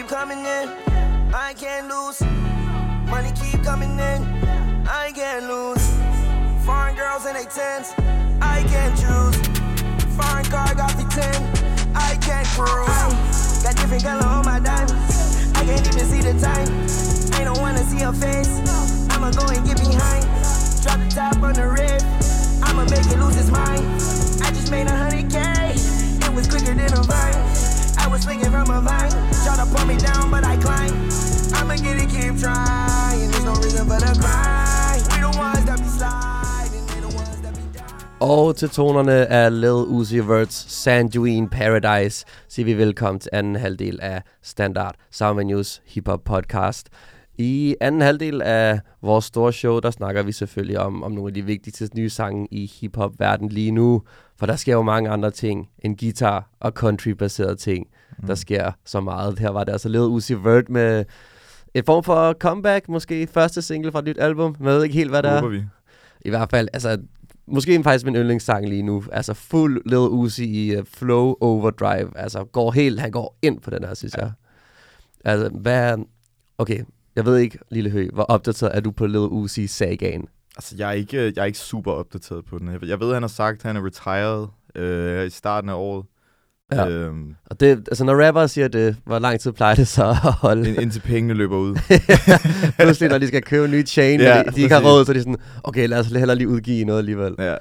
[0.08, 0.68] Coming in,
[1.34, 2.22] I can't lose.
[3.10, 4.24] Money keep coming in,
[4.88, 5.84] I can't lose.
[6.64, 7.92] Foreign girls in their tens,
[8.40, 9.36] I can't choose.
[10.16, 13.62] Foreign car got the 10, I can't cruise.
[13.62, 16.68] Got different color on my diamonds, I can't even see the time.
[17.38, 18.60] I don't wanna see her face,
[19.12, 20.24] I'ma go and get behind.
[20.82, 22.00] Drop the top on the rib,
[22.64, 23.84] I'ma make it lose its mind.
[24.40, 25.38] I just made a hundred K,
[25.76, 27.67] it was quicker than a vine.
[28.08, 29.10] I was swinging from a vine,
[29.44, 30.94] try to pull me down, but I climb.
[31.58, 33.30] I'ma get it, keep trying.
[33.30, 35.02] There's no reason for the grind.
[35.12, 38.16] We the ones that be sliding, they the ones that be dying.
[38.20, 43.98] Og til tonerne af Lil Uzi Vert's Sanduine Paradise siger vi velkommen til anden halvdel
[44.02, 46.88] af Standard Soundvenues hiphop podcast.
[47.38, 51.34] I anden halvdel af vores store show, der snakker vi selvfølgelig om, om nogle af
[51.34, 54.02] de vigtigste nye sange i hiphop-verden lige nu.
[54.38, 57.86] For der sker jo mange andre ting end guitar og country-baserede ting.
[58.18, 58.26] Mm.
[58.26, 59.38] Der sker så meget.
[59.38, 61.04] Her var det altså Lil Uzi Vert med
[61.74, 64.56] et form for comeback, måske første single fra et nyt album.
[64.60, 65.48] Man ved ikke helt, hvad det er.
[65.48, 65.62] Vi.
[66.20, 66.98] I hvert fald, altså,
[67.46, 69.04] måske faktisk min yndlingssang lige nu.
[69.12, 72.18] Altså, fuld Lil Uzi i uh, flow overdrive.
[72.18, 74.22] Altså, går helt, han går ind på den her, synes ja.
[74.22, 74.32] jeg.
[75.24, 75.96] Altså, hvad
[76.58, 76.84] Okay,
[77.16, 80.28] jeg ved ikke, Lille Hø, hvor opdateret er du på Lil Uzi-sagaen?
[80.58, 82.78] Altså, jeg er, ikke, jeg er ikke super opdateret på den.
[82.88, 86.04] Jeg- ved, han har sagt, at han er retired øh, i starten af året.
[86.72, 86.88] Ja.
[86.88, 90.16] Øhm, Og det, altså, når rapper siger det, hvor lang tid plejer det så at
[90.16, 90.68] holde?
[90.68, 91.76] ind- indtil pengene løber ud.
[92.78, 95.12] Pludselig, når de skal købe en ny chain, Ja, de, de ikke har råd, så
[95.12, 97.34] er de sådan, okay, lad os hellere lige udgive noget alligevel.
[97.38, 97.54] ja.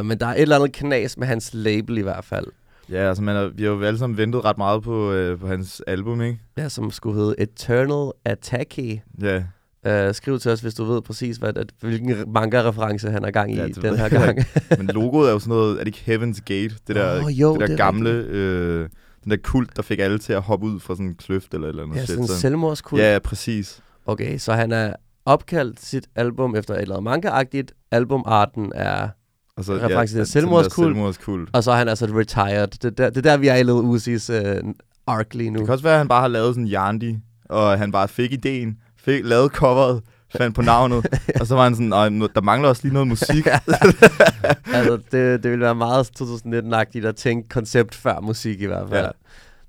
[0.00, 2.46] Uh, men der er et eller andet knas med hans label i hvert fald.
[2.90, 5.46] Ja, altså man er, vi har jo alle sammen ventet ret meget på, øh, på
[5.46, 6.38] hans album, ikke?
[6.58, 8.98] Ja, som skulle hedde Eternal Attacky.
[9.22, 9.42] Ja,
[9.86, 13.52] Uh, skriv til os, hvis du ved præcis, hvad, at, hvilken manga-reference han er gang
[13.52, 14.38] i Ja, ja, den her gang.
[14.78, 16.74] Men logoet er jo sådan noget, er det ikke Heaven's Gate?
[16.86, 18.88] Det der, Åh, jo, det der det gamle, øh,
[19.24, 21.68] den der kult, der fik alle til at hoppe ud fra sådan en kløft eller
[21.68, 22.08] eller andet ja, shit.
[22.08, 23.02] sådan en selvmordskult.
[23.02, 23.80] Ja, ja, præcis.
[24.06, 24.92] Okay, så han er
[25.24, 27.88] opkaldt sit album efter et eller andet manga-agtigt.
[27.90, 29.08] Albumarten er...
[29.56, 30.86] Og så, Reference til den selvmordskult.
[30.86, 31.50] selvmordskult.
[31.52, 32.66] Og så er han altså retired.
[32.66, 34.32] Det er der, det er der vi er i Lil Uzi's
[34.64, 34.72] uh,
[35.06, 35.58] arc lige nu.
[35.58, 38.08] Det kan også være, at han bare har lavet sådan en Yandi, og han bare
[38.08, 40.02] fik ideen, fik lavet coveret,
[40.38, 41.06] fandt på navnet,
[41.40, 43.46] og så var han sådan, "Ej, nu- der mangler også lige noget musik.
[44.74, 49.04] altså, det, det ville være meget 2019-agtigt at tænke koncept før musik i hvert fald.
[49.04, 49.10] Ja.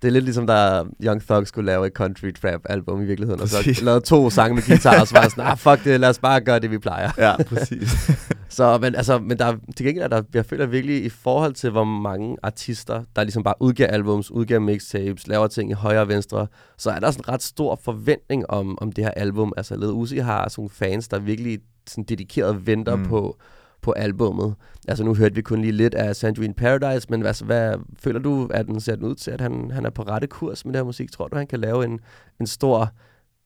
[0.02, 3.42] Det er lidt ligesom, da Young Thug skulle lave et country trap album i virkeligheden,
[3.42, 3.78] og Præcis.
[3.78, 6.20] så lavede to sange med guitar, og så var sådan, ah, fuck det, lad os
[6.20, 7.12] bare gøre det, vi plejer.
[7.18, 8.10] ja, præcis.
[8.58, 11.70] Så, men, altså, men der, til gengæld er der, jeg føler virkelig i forhold til,
[11.70, 16.08] hvor mange artister, der ligesom bare udgiver albums, udgiver mixtapes, laver ting i højre og
[16.08, 19.54] venstre, så er der sådan en ret stor forventning om, om det her album.
[19.58, 23.06] Altså, Led Uzi har sådan nogle fans, der virkelig sådan dedikeret venter Mm.
[23.06, 23.38] på,
[23.82, 24.56] på albummet.
[24.88, 28.20] Altså, nu hørte vi kun lige lidt af Sandra in Paradise, men hvad, hvad føler
[28.20, 30.74] du, at den ser den ud til, at han, han er på rette kurs med
[30.74, 31.12] det her musik?
[31.12, 32.00] Tror du, han kan lave en,
[32.40, 32.90] en stor,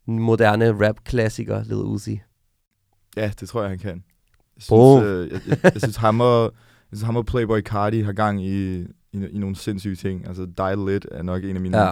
[0.07, 2.21] moderne rap-klassiker, Led Uzi?
[3.17, 4.03] Ja, det tror jeg, han kan.
[4.69, 6.43] Jeg synes, øh, jeg, jeg, jeg, synes ham og,
[6.91, 8.85] jeg synes, ham og Playboy Cardi har gang i, i,
[9.31, 10.27] i nogle sindssyge ting.
[10.27, 11.91] Altså, Die Lit er nok en af mine Ja.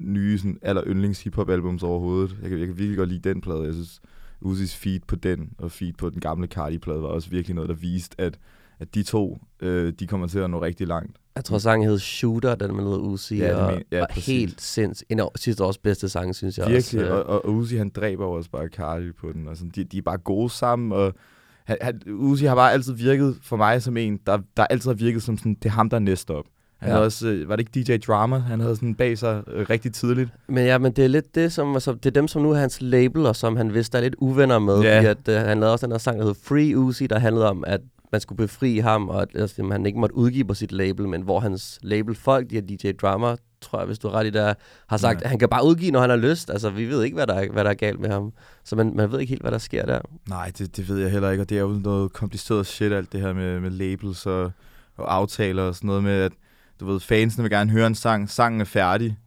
[0.00, 2.36] nye sådan, aller yndlings hiphop albums overhovedet.
[2.42, 3.62] Jeg kan, jeg kan virkelig godt lide den plade.
[3.64, 4.00] Jeg synes,
[4.40, 7.74] Uzis feed på den og feed på den gamle Cardi-plade var også virkelig noget, der
[7.76, 8.38] viste, at,
[8.80, 11.16] at de to, øh, de kommer til at nå rigtig langt.
[11.36, 14.26] Jeg tror, sangen hed Shooter, den med noget Uzi, Ja, og men- ja, var præcis.
[14.26, 15.04] helt sinds.
[15.08, 17.12] En af sidste års bedste sang, synes jeg Virkelig, også.
[17.22, 19.48] og, og, og Uzi han dræber også bare Cardi på den.
[19.48, 21.14] Og sådan, de, de er bare gode sammen, og
[21.64, 24.94] han, han, Uzi har bare altid virket for mig som en, der, der altid har
[24.94, 26.44] virket som sådan, det er ham, der er næste op.
[26.78, 26.94] Han Ja.
[26.94, 29.92] havde også, øh, var det ikke DJ Drama, han havde sådan bag sig øh, rigtig
[29.92, 30.30] tidligt.
[30.48, 32.54] Men ja, men det er lidt det, som, altså, det er dem, som nu er
[32.56, 34.80] hans label, og som han vidste er lidt uvenner med.
[34.80, 34.96] Ja.
[34.96, 37.50] Fordi at, uh, han lavede også den her sang, der hed Free Uzi, der handlede
[37.50, 37.80] om, at
[38.12, 41.22] man skulle befri ham, og at altså, han ikke måtte udgive på sit label, men
[41.22, 44.54] hvor hans labelfolk, de her DJ Drama, tror jeg, hvis du er ret i der,
[44.88, 45.24] har sagt, Ja.
[45.24, 46.50] at han kan bare udgive, når han har lyst.
[46.50, 48.32] Altså, vi ved ikke, hvad der er, hvad der er galt med ham.
[48.64, 50.00] Så man, man ved ikke helt, hvad der sker der.
[50.28, 53.12] Nej, det, det ved jeg heller ikke, og det er jo noget kompliceret shit, alt
[53.12, 54.52] det her med, med labels og,
[54.96, 56.32] og aftaler og sådan noget med, at
[56.80, 59.18] du ved, fansene vil gerne høre en sang, sangen er færdig,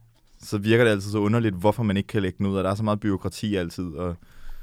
[0.42, 2.70] så virker det altid så underligt, hvorfor man ikke kan lægge den ud, og der
[2.70, 4.16] er så meget byråkrati altid, og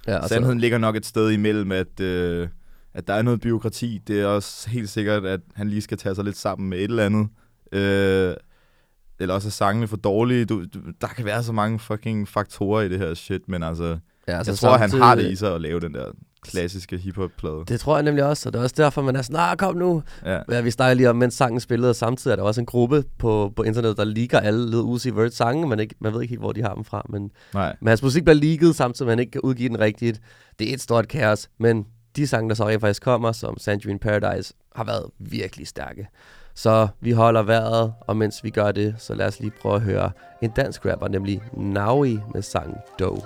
[0.07, 2.47] Ja, altså, sandheden ligger nok et sted imellem, at, øh,
[2.93, 4.01] at der er noget byråkrati.
[4.07, 6.83] Det er også helt sikkert, at han lige skal tage sig lidt sammen med et
[6.83, 7.27] eller andet.
[7.71, 8.33] Øh,
[9.23, 10.45] eller også er sangene for dårlige.
[10.45, 13.97] Du, du, der kan være så mange fucking faktorer i det her shit, men altså,
[14.27, 16.05] ja, jeg tror, han har det i sig at lave den der
[16.43, 17.63] klassiske hiphop-plade.
[17.67, 19.75] Det tror jeg nemlig også, og det er også derfor, man er sådan, nah, kom
[19.75, 20.03] nu.
[20.25, 20.39] Ja.
[20.51, 23.03] Ja, vi snakker lige om, mens sangen spillede, og samtidig er der også en gruppe
[23.17, 25.67] på, på internettet, der leaker alle Lil Uzi Vert sange.
[25.67, 27.75] Man, ikke, man ved ikke helt, hvor de har dem fra, men, Nej.
[27.81, 30.21] men hans musik bliver leaget, samtidig han ikke kan udgive den rigtigt.
[30.59, 33.99] Det er et stort kaos, men de sange, der så rent faktisk kommer, som Sandrine
[33.99, 36.07] Paradise, har været virkelig stærke.
[36.55, 39.81] Så vi holder vejret, og mens vi gør det, så lad os lige prøve at
[39.81, 40.11] høre
[40.41, 43.21] en dansk rapper, nemlig Naui med sangen Doe.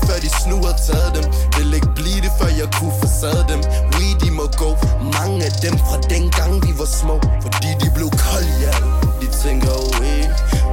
[0.00, 1.24] Det, før de snu har taget dem.
[1.56, 3.60] Vil ikke blive det, før jeg kunne forsade dem.
[3.94, 4.70] We, de må gå.
[5.18, 7.16] Mange af dem fra dengang vi var små.
[7.44, 8.74] Fordi de blev kolde, ja.
[9.20, 10.12] De tænker, we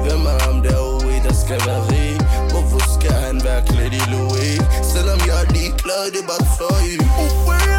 [0.03, 2.13] Hvem er ham der, we, der skal være rig?
[2.51, 4.61] Hvorfor skal han være klædt i Louis?
[4.93, 7.76] Selvom jeg er ligeglad, det er bare tøj.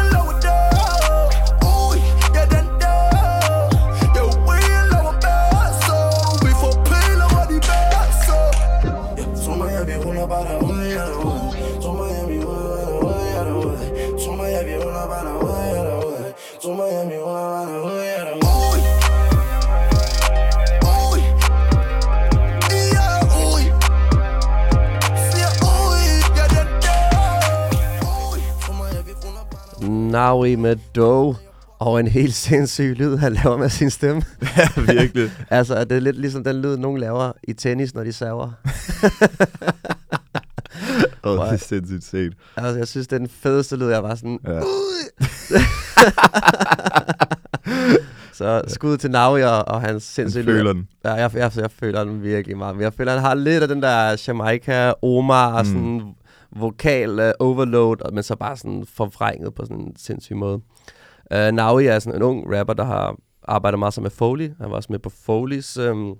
[30.29, 31.35] Naui med Doe.
[31.79, 34.21] Og en helt sindssyg lyd, han laver med sin stemme.
[34.57, 35.31] Ja, virkelig.
[35.49, 38.51] altså, det er lidt ligesom den lyd, nogen laver i tennis, når de server.
[41.23, 42.33] Åh, oh, det er sindssygt set.
[42.57, 43.87] Altså, jeg synes, det er den fedeste lyd.
[43.87, 44.39] Jeg var sådan...
[44.47, 44.59] Ja.
[48.33, 50.53] Så skud til Naui og, og hans Han sindssyge lyd.
[50.53, 50.87] føler den.
[51.05, 52.75] Ja, jeg, jeg, jeg føler den virkelig meget.
[52.75, 55.71] Men jeg føler, han har lidt af den der Jamaica, Omar, og Mm.
[55.71, 56.01] sådan
[56.51, 60.61] vokal uh, overload, men så bare sådan forvrænget på sådan en sindssyg måde.
[61.35, 64.51] Uh, Naui er sådan en ung rapper, der har arbejdet meget sammen med Foley.
[64.61, 66.17] Han var også med på Foleys um,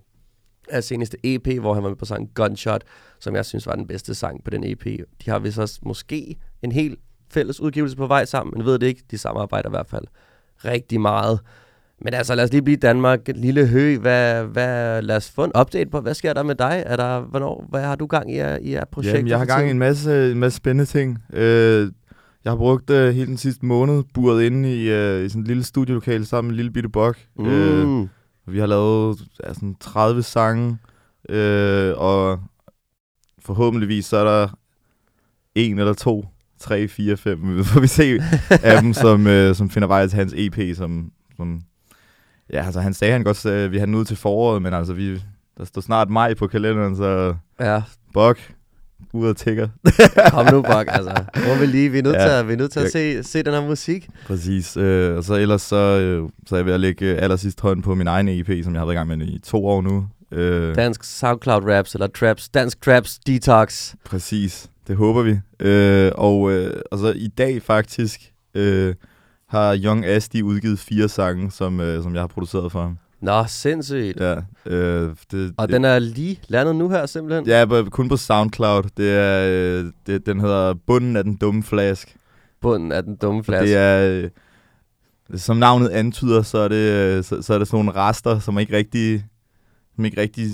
[0.82, 2.84] seneste EP, hvor han var med på sangen Gunshot,
[3.20, 4.86] som jeg synes var den bedste sang på den EP.
[5.26, 7.00] De har vist også måske en helt
[7.32, 9.04] fælles udgivelse på vej sammen, men ved det ikke.
[9.12, 10.06] De samarbejder i hvert fald
[10.66, 11.40] rigtig meget.
[12.02, 13.20] Men altså, lad os lige blive Danmark.
[13.36, 16.84] Lille Hø, hvad, hvad, lad os få en update på, hvad sker der med dig?
[16.86, 19.18] Er der, hvornår, hvad har du gang i, i af projekter?
[19.18, 21.18] Jamen, jeg har gang i en masse, en masse spændende ting.
[21.34, 21.92] Øh,
[22.44, 25.48] jeg har brugt øh, hele den sidste måned buret inde i, øh, i sådan et
[25.48, 27.18] lille studiolokale sammen med en lille bitte bok.
[27.40, 28.10] Øh, Mm.
[28.48, 30.78] vi har lavet ja, sådan 30 sange,
[31.30, 32.40] øh, og
[33.46, 34.48] forhåbentligvis så er der
[35.56, 36.26] en eller to,
[36.60, 38.20] tre, fire, fem, vi får vi se,
[38.64, 41.62] af dem, som, øh, som finder vej til hans EP, som, som
[42.54, 44.94] ja, altså han sagde, han godt, øh, vi har den ud til foråret, men altså
[44.94, 45.22] vi,
[45.58, 47.82] der står snart maj på kalenderen, så Ja,
[48.14, 48.38] bok,
[49.14, 49.68] ud og tigger.
[50.32, 50.86] kom nu, Bok.
[50.88, 52.24] Altså, må vi lige, vi er nødt Ja.
[52.24, 54.10] til, at, vi er nødt til at se, se den her musik.
[54.28, 54.78] Præcis.
[54.78, 57.84] Øh, og så ellers så, øh, så er jeg ved at lægge øh, allersidst hånd
[57.84, 60.08] på min egen EP, som jeg har været i gang med i to år nu.
[60.32, 63.94] Øh, Dansk SoundCloud Raps, eller Traps, Dansk Traps Detox.
[64.06, 64.70] præcis.
[64.88, 65.40] Det håber vi.
[65.60, 68.20] Øh, og, øh, og så i dag faktisk
[68.56, 68.96] øh,
[69.50, 72.98] har Young Asti udgivet fire sange, som, øh, som jeg har produceret for ham.
[73.22, 74.20] Nå, sindssygt.
[74.20, 74.36] Ja,
[74.66, 77.48] øh, det, Og den er lige landet nu her, simpelthen.
[77.48, 78.84] Ja, kun på SoundCloud.
[78.98, 82.16] Det er, øh, det, den hedder Bunden af den dumme flask.
[82.62, 83.68] Bunden af den dumme Og flaske.
[83.68, 84.22] Det er,
[85.30, 88.40] øh, som navnet antyder, så er det, øh, så, så er det sådan nogle rester,
[88.40, 89.26] som ikke rigtig,
[89.96, 90.46] som ikke rigtig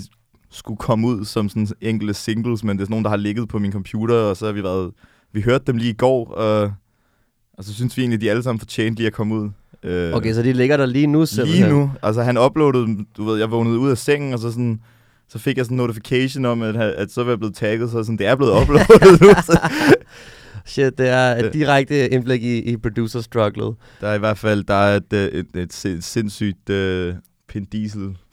[0.50, 3.48] skulle komme ud som sådan enkelte singles, men det er sådan nogle, der har ligget
[3.48, 4.90] på min computer, og så har vi været,
[5.32, 6.72] vi hørte dem lige i går, og,
[7.58, 9.50] og så synes vi egentlig, de alle sammen fortjente lige at komme ud.
[9.82, 11.64] Øh, Okay, så de ligger der lige nu, simpelthen.
[11.66, 11.90] Lige nu.
[12.02, 14.80] Altså han uploadede du ved, jeg vågnede ud af sengen, og så sådan,
[15.28, 18.02] så fik jeg sådan en notification om, at, at så var jeg blevet tagget, så
[18.02, 19.28] sådan, det er blevet uploadet nu.
[19.42, 19.58] Så
[20.64, 23.74] Shit, det er et direkte indblik i, i producer strugglet.
[24.00, 27.14] der er i hvert fald, der er et, øh, et, et, et sindssygt uh,
[27.48, 27.64] Pin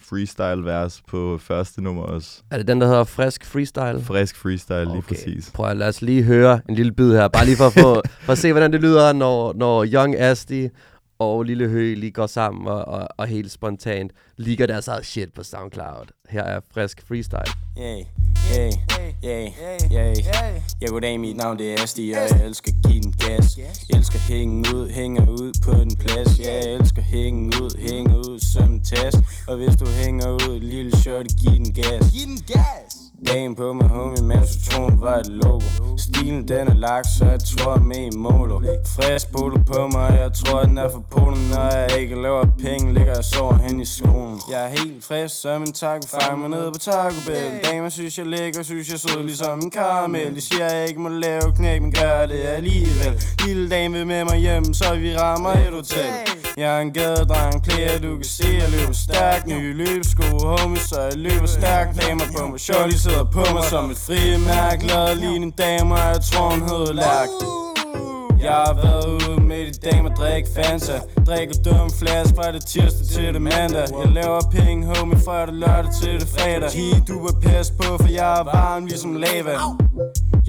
[0.03, 2.41] Diesel freestyle vers på første nummer også.
[2.51, 4.01] Er det den, der hedder Frisk Freestyle?
[4.03, 5.01] Frisk freestyle, lige Okay.
[5.07, 5.51] præcis.
[5.53, 8.01] Prøv at lad os lige høre en lille bid her, bare lige for at, få,
[8.25, 10.69] for at se, hvordan det lyder, når, når Young Asti
[11.19, 15.33] og Lille Hø lige går sammen og, og, og helt spontant ligger deres eget shit
[15.33, 16.05] på SoundCloud.
[16.29, 17.53] Her er Frisk Freestyle.
[17.79, 18.01] Yeah,
[18.55, 18.73] yeah,
[19.23, 19.51] yeah,
[19.91, 20.61] yeah.
[20.81, 23.57] Jeg goddag, mit navn det er Asti, og jeg elsker at give den gas.
[23.57, 26.39] Jeg elsker at hænge ud, hænge ud på den plads.
[26.39, 29.17] Jeg elsker at hænge ud, hænge ud som en task.
[29.47, 32.11] Og hvis du hænger ud, lille shorty, giv den gas.
[32.13, 33.02] Giv den gas!
[33.27, 35.97] Dagen på mig, homie, mens du var et logo.
[35.97, 38.61] Stilen den er lagt, så jeg tror med i molo
[38.95, 42.93] Frisk polo på mig, jeg tror den er for polen Når jeg ikke laver penge,
[42.93, 44.39] ligger jeg sover hen i skolen.
[44.51, 47.51] Jeg er helt frisk som en taco, fang mig ned på Taco Bell.
[47.63, 50.35] Damer synes jeg lækker, synes jeg sød ligesom en karamel.
[50.35, 53.13] De siger jeg ikke må lave knæk, men gør det alligevel.
[53.45, 56.42] Lille dame vil med mig hjem, så vi rammer et hotel.
[56.57, 59.47] Jeg er en gadedreng, klæder du kan se, jeg løber stærkt.
[59.47, 62.01] Nye løbesko, homie, så jeg løber stærkt.
[62.01, 64.87] Damer på mig, shorty sidder på mig som et frimærke.
[64.87, 67.29] Lader lige en dame, og jeg tror hun hedder Lærk
[68.43, 70.99] jeg har været ude med de damer, drik Fanta.
[71.27, 73.87] Drikker dum flaske fra det tirsdag til det mandag.
[74.03, 76.71] Jeg laver penge, homie, fra det lørdag til det fredag.
[76.71, 79.53] Pige, du bør passe på, for jeg er varm ligesom lava.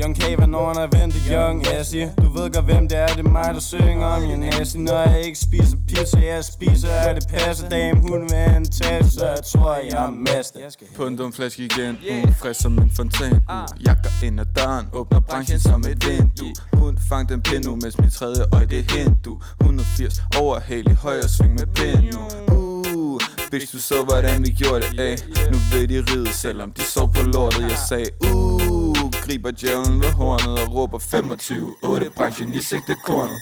[0.00, 3.26] Young K, når han er ventet Young Assie Du ved godt hvem det er, det
[3.26, 7.14] er mig der synger om Young Assie Når jeg ikke spiser pizza, jeg spiser er
[7.14, 10.60] det passer Dame, hun vil en tæt, så jeg tror jeg er master.
[10.96, 14.86] På en dum flaske igen, hun frisk som en fontæn uh, Jakker ind ad døren,
[14.92, 16.52] åbner branchen som et vindue.
[16.72, 20.60] Hun fang den pind nu, mens mit tredje øje det er hent du 180 over
[20.60, 22.20] hæl i højre sving med pind nu.
[22.54, 25.16] Uh, Bitch, du så hvordan vi gjorde det, ay
[25.50, 27.62] Nu vil de ride, selvom de sov på lortet.
[27.62, 28.83] Jeg sagde, uh,
[29.24, 33.38] griber djævlen ved hornet og råber 25 8 branchen i sigte kornet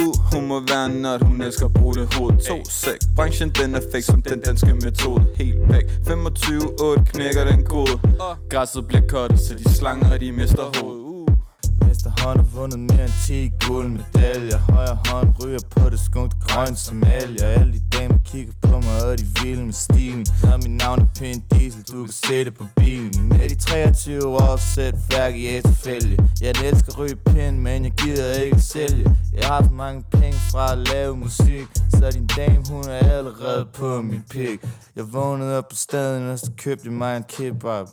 [0.00, 2.38] Uh, hun må være nut, hun elsker at bruge det hoved.
[2.48, 5.26] 2 sæk, branchen den er fake som den danske metode.
[5.36, 8.00] Helt væk, 25 8 knækker den kode
[8.50, 11.01] Græsset bliver kottet, så de slanger de mister hovedet
[12.22, 17.02] hånd har vundet mere end 10 guldmedaljer Højre hånd ryger på det skunkte grønt som
[17.04, 20.26] alger Alle de damer kigger på mig, og de vil med stilen.
[20.42, 23.28] Når mit navn er Pin Diesel, du kan se det på bilen.
[23.28, 27.92] Med de 23 år sæt færk i efterfælge Jeg elsker at ryge pind, men jeg
[27.92, 29.16] gider ikke sælge.
[29.34, 33.66] Jeg har haft mange penge fra at lave musik Så din dame, hun er allerede
[33.74, 34.64] på min pik.
[34.96, 37.86] Jeg vågnede op på staden, og så købte jeg mig en kebab.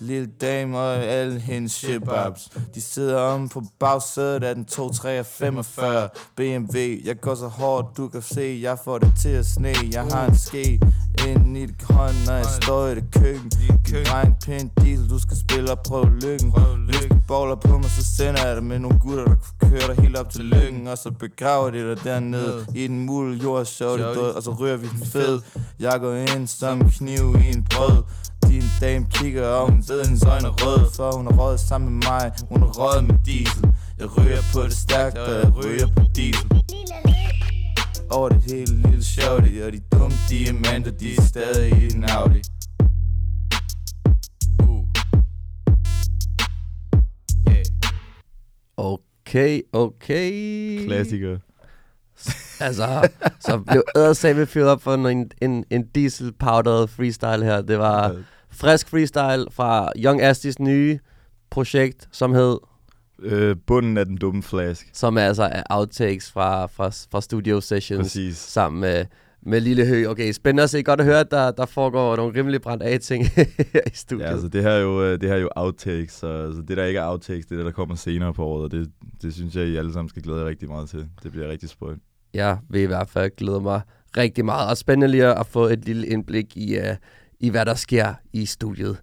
[0.00, 2.48] Lille dame og alle hendes shitbabs.
[2.74, 8.22] De sidder om på bagsædet af den 2345 BMW Jeg går så hårdt, du kan
[8.22, 9.74] se, jeg får det til at sne.
[9.92, 10.80] Jeg har en ske,
[11.24, 13.50] ind i det grønne, når jeg står i det køkken.
[14.06, 16.54] Dreng, pind, diesel, du skal spille og prøve lykken.
[16.86, 19.94] Hvis du bowler på mig, så sender jeg dig med nogle gutter, der kan køre
[19.94, 20.86] dig helt op til lykken.
[20.86, 24.50] Og så begraver de dig dernede i den mul jord, sjov det død Og så
[24.50, 25.40] rører vi den fed.
[25.80, 28.02] Jeg går ind som en kniv i en brød.
[28.48, 31.90] Din dame kigger, og hun ved, hendes øjne er røde For hun har røget sammen
[31.94, 33.74] med mig, hun har røget med diesel.
[33.98, 36.46] Jeg ryger på det stærkt, og jeg ryger på diesel
[38.10, 42.42] over det hele lille shorty Og de dumme diamanter, de er stadig i en Audi
[44.68, 44.84] uh.
[47.48, 47.64] Yeah.
[48.76, 50.86] Okay, okay.
[50.86, 51.38] Klassiker.
[52.60, 53.08] Altså,
[53.40, 57.62] så blev Ædersame fyldt op for en, en, en diesel powdered freestyle her.
[57.62, 58.16] Det var
[58.50, 60.98] frisk freestyle fra Young Astis nye
[61.50, 62.58] projekt, som hed...
[63.22, 64.90] Øh, bunden af den dumme flask.
[64.92, 68.02] Som er altså er outtakes fra, fra, fra studio sessions.
[68.02, 68.36] Præcis.
[68.36, 69.04] Sammen med,
[69.42, 70.06] med Lille Hø.
[70.08, 70.82] Okay, spændende at se.
[70.82, 73.24] Godt at høre, at der, der foregår nogle rimelig brændt af ting
[73.92, 74.26] i studiet.
[74.26, 76.76] Ja, altså det her er jo, øh, det her er jo outtakes, så altså, det
[76.76, 78.90] der ikke er outtakes, det er det, der kommer senere på året, og det,
[79.22, 81.08] det synes jeg, I alle sammen skal glæde jer rigtig meget til.
[81.22, 81.98] Det bliver rigtig spøjt.
[82.34, 83.80] Jeg vil i hvert fald glæde mig
[84.16, 84.70] rigtig meget.
[84.70, 86.96] Og spændende lige at få et lille indblik i, uh,
[87.40, 89.00] i hvad der sker i studiet.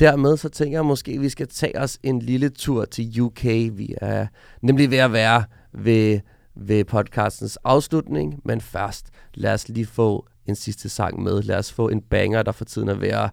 [0.00, 3.44] Dermed så tænker jeg måske, at vi skal tage os en lille tur til UK.
[3.44, 4.26] Vi er
[4.62, 6.20] nemlig ved at være ved,
[6.54, 11.42] ved podcastens afslutning, men først lad os lige få en sidste sang med.
[11.42, 13.30] Lad os få en banger, der for tiden er ved at,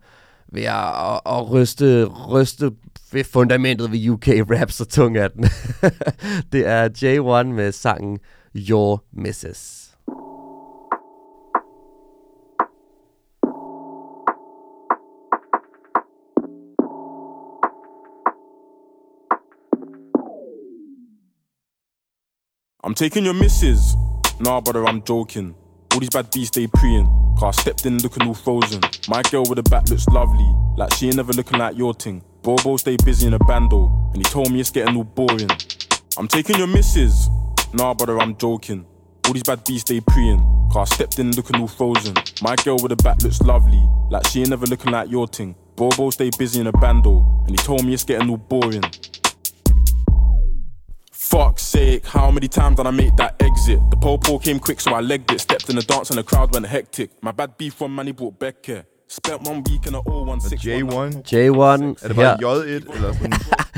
[0.51, 2.71] ved at, at, at ryste, ryste
[3.11, 5.43] ved fundamentet ved UK rap, så tung er den.
[6.51, 8.19] det er J1 med sangen
[8.55, 9.86] Your Misses.
[22.87, 23.97] I'm taking your misses.
[24.39, 25.53] Nah, brother, I'm joking.
[25.91, 27.05] All these bad beats they preying.
[27.37, 28.79] Cause I stepped in looking all frozen.
[29.09, 30.49] My girl with the back looks lovely.
[30.77, 32.23] Like she ain't never looking like your ting.
[32.43, 33.91] Bobo stay busy in a bando.
[34.13, 35.49] And he told me it's getting all boring.
[36.17, 37.27] I'm taking your misses.
[37.73, 38.85] Nah, brother, I'm joking.
[39.25, 40.39] All these bad beats they preying.
[40.71, 42.15] Cause I stepped in looking all frozen.
[42.41, 43.83] My girl with the back looks lovely.
[44.09, 45.57] Like she ain't never looking like your ting.
[45.75, 47.17] Bobo stay busy in a bando.
[47.47, 48.83] And he told me it's getting all boring.
[51.29, 53.81] Fuck's sake, how many times did I make that exit?
[53.89, 55.41] The pole pole came quick, so I legged it.
[55.41, 57.21] Stepped in the dance and the crowd went hectic.
[57.21, 58.85] My bad beef from man, he brought Becker.
[58.85, 58.96] Spent
[59.49, 60.01] one week in a
[60.39, 60.59] 016.
[60.59, 61.23] J1.
[61.33, 62.03] J1.
[62.03, 62.95] Er det bare J1?
[62.95, 63.33] Eller sådan?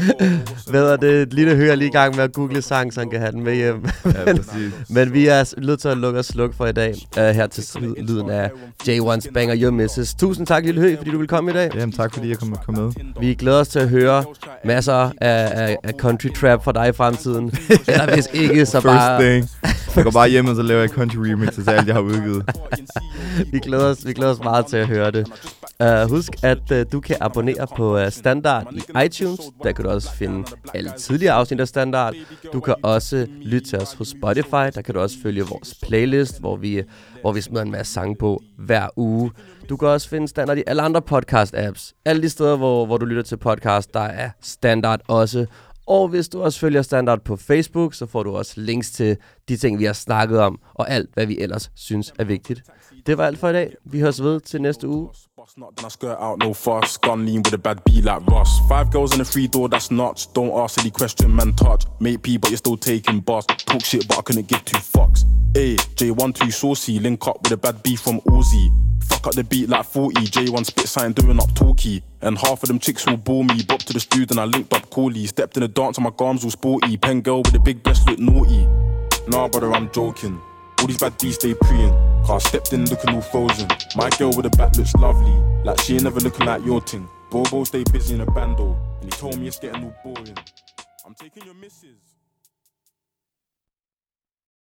[0.72, 1.34] Hvad er det?
[1.34, 3.56] Lille hører lige i gang med at google sang, så han kan have den med
[3.56, 3.86] hjem.
[4.06, 4.74] ja, præcis.
[4.90, 6.96] Men vi er nødt til at lukke og slukke for i dag.
[7.18, 8.50] Uh, her til lyden af
[8.84, 10.14] J1's Banger Your Misses.
[10.14, 11.72] Tusind tak, Lille Hø, fordi du vil komme i dag.
[11.76, 12.92] Jamen tak, fordi jeg kom, kom med.
[13.20, 14.24] Vi glæder os til at høre
[14.66, 17.52] masser af, af, af country trap fra dig i fremtiden.
[17.88, 19.22] Eller hvis ikke, så First bare...
[19.22, 19.50] Thing.
[19.96, 22.44] Jeg går bare hjem, og så laver jeg country remix til alt, jeg har udgivet
[23.52, 25.28] vi, glæder os, vi glæder os meget til at høre det.
[25.84, 29.40] Uh, husk, at uh, du kan abonnere på uh, Standard i iTunes.
[29.64, 32.16] Der kan du også finde alle tidligere afsnit af Standard.
[32.54, 34.76] Du kan også lytte til os hos Spotify.
[34.76, 36.84] Der kan du også følge vores playlist, hvor vi,
[37.22, 39.32] hvor vi smider en masse sange på hver uge.
[39.70, 41.94] Du kan også finde Standard i alle andre podcast-apps.
[42.06, 45.46] Alle de steder, hvor, hvor du lytter til podcast, der er Standard også.
[45.88, 49.18] Og hvis du også følger Standard på Facebook, så får du også links til
[49.50, 52.62] de ting, vi har snakket om, og alt, hvad vi ellers synes er vigtigt.
[53.06, 53.74] Det var alt for i dag.
[53.84, 55.10] Vi høres ved til næste uge.
[55.58, 56.98] Not then I skirt out, no fuss.
[56.98, 58.50] Gun lean with a bad beat like Ross.
[58.70, 60.28] Five girls in a free door, that's nuts.
[60.36, 61.54] Don't ask any question, man.
[61.54, 61.84] Touch.
[62.00, 63.46] Mate P, but you're still taking boss.
[63.46, 65.24] Talk shit, but I couldn't give two fucks.
[65.54, 67.00] Hey, J1 too saucy.
[67.00, 68.70] Link up with a bad beat from Uzi.
[69.10, 70.22] Fuck up the beat like 40.
[70.36, 72.04] J1 spit sign doing up talkie.
[72.22, 73.64] And half of them chicks will bore me.
[73.64, 75.26] Bop to the studio and I linked up Corley.
[75.26, 76.98] Stepped in the dance and my gums all sporty.
[76.98, 78.68] Pen girl with a big breast look naughty.
[79.28, 80.40] Nah, brother, I'm joking.
[80.80, 82.09] All these bad beats stay preying.
[82.26, 83.68] Car stepped in looking all frozen.
[83.96, 85.34] My girl with the back looks lovely.
[85.64, 87.08] Like she ain't never looking like your ting.
[87.32, 88.78] Bobo stay busy in a bando.
[89.02, 90.38] And he told me it's getting all boring.
[91.06, 92.09] I'm taking your misses.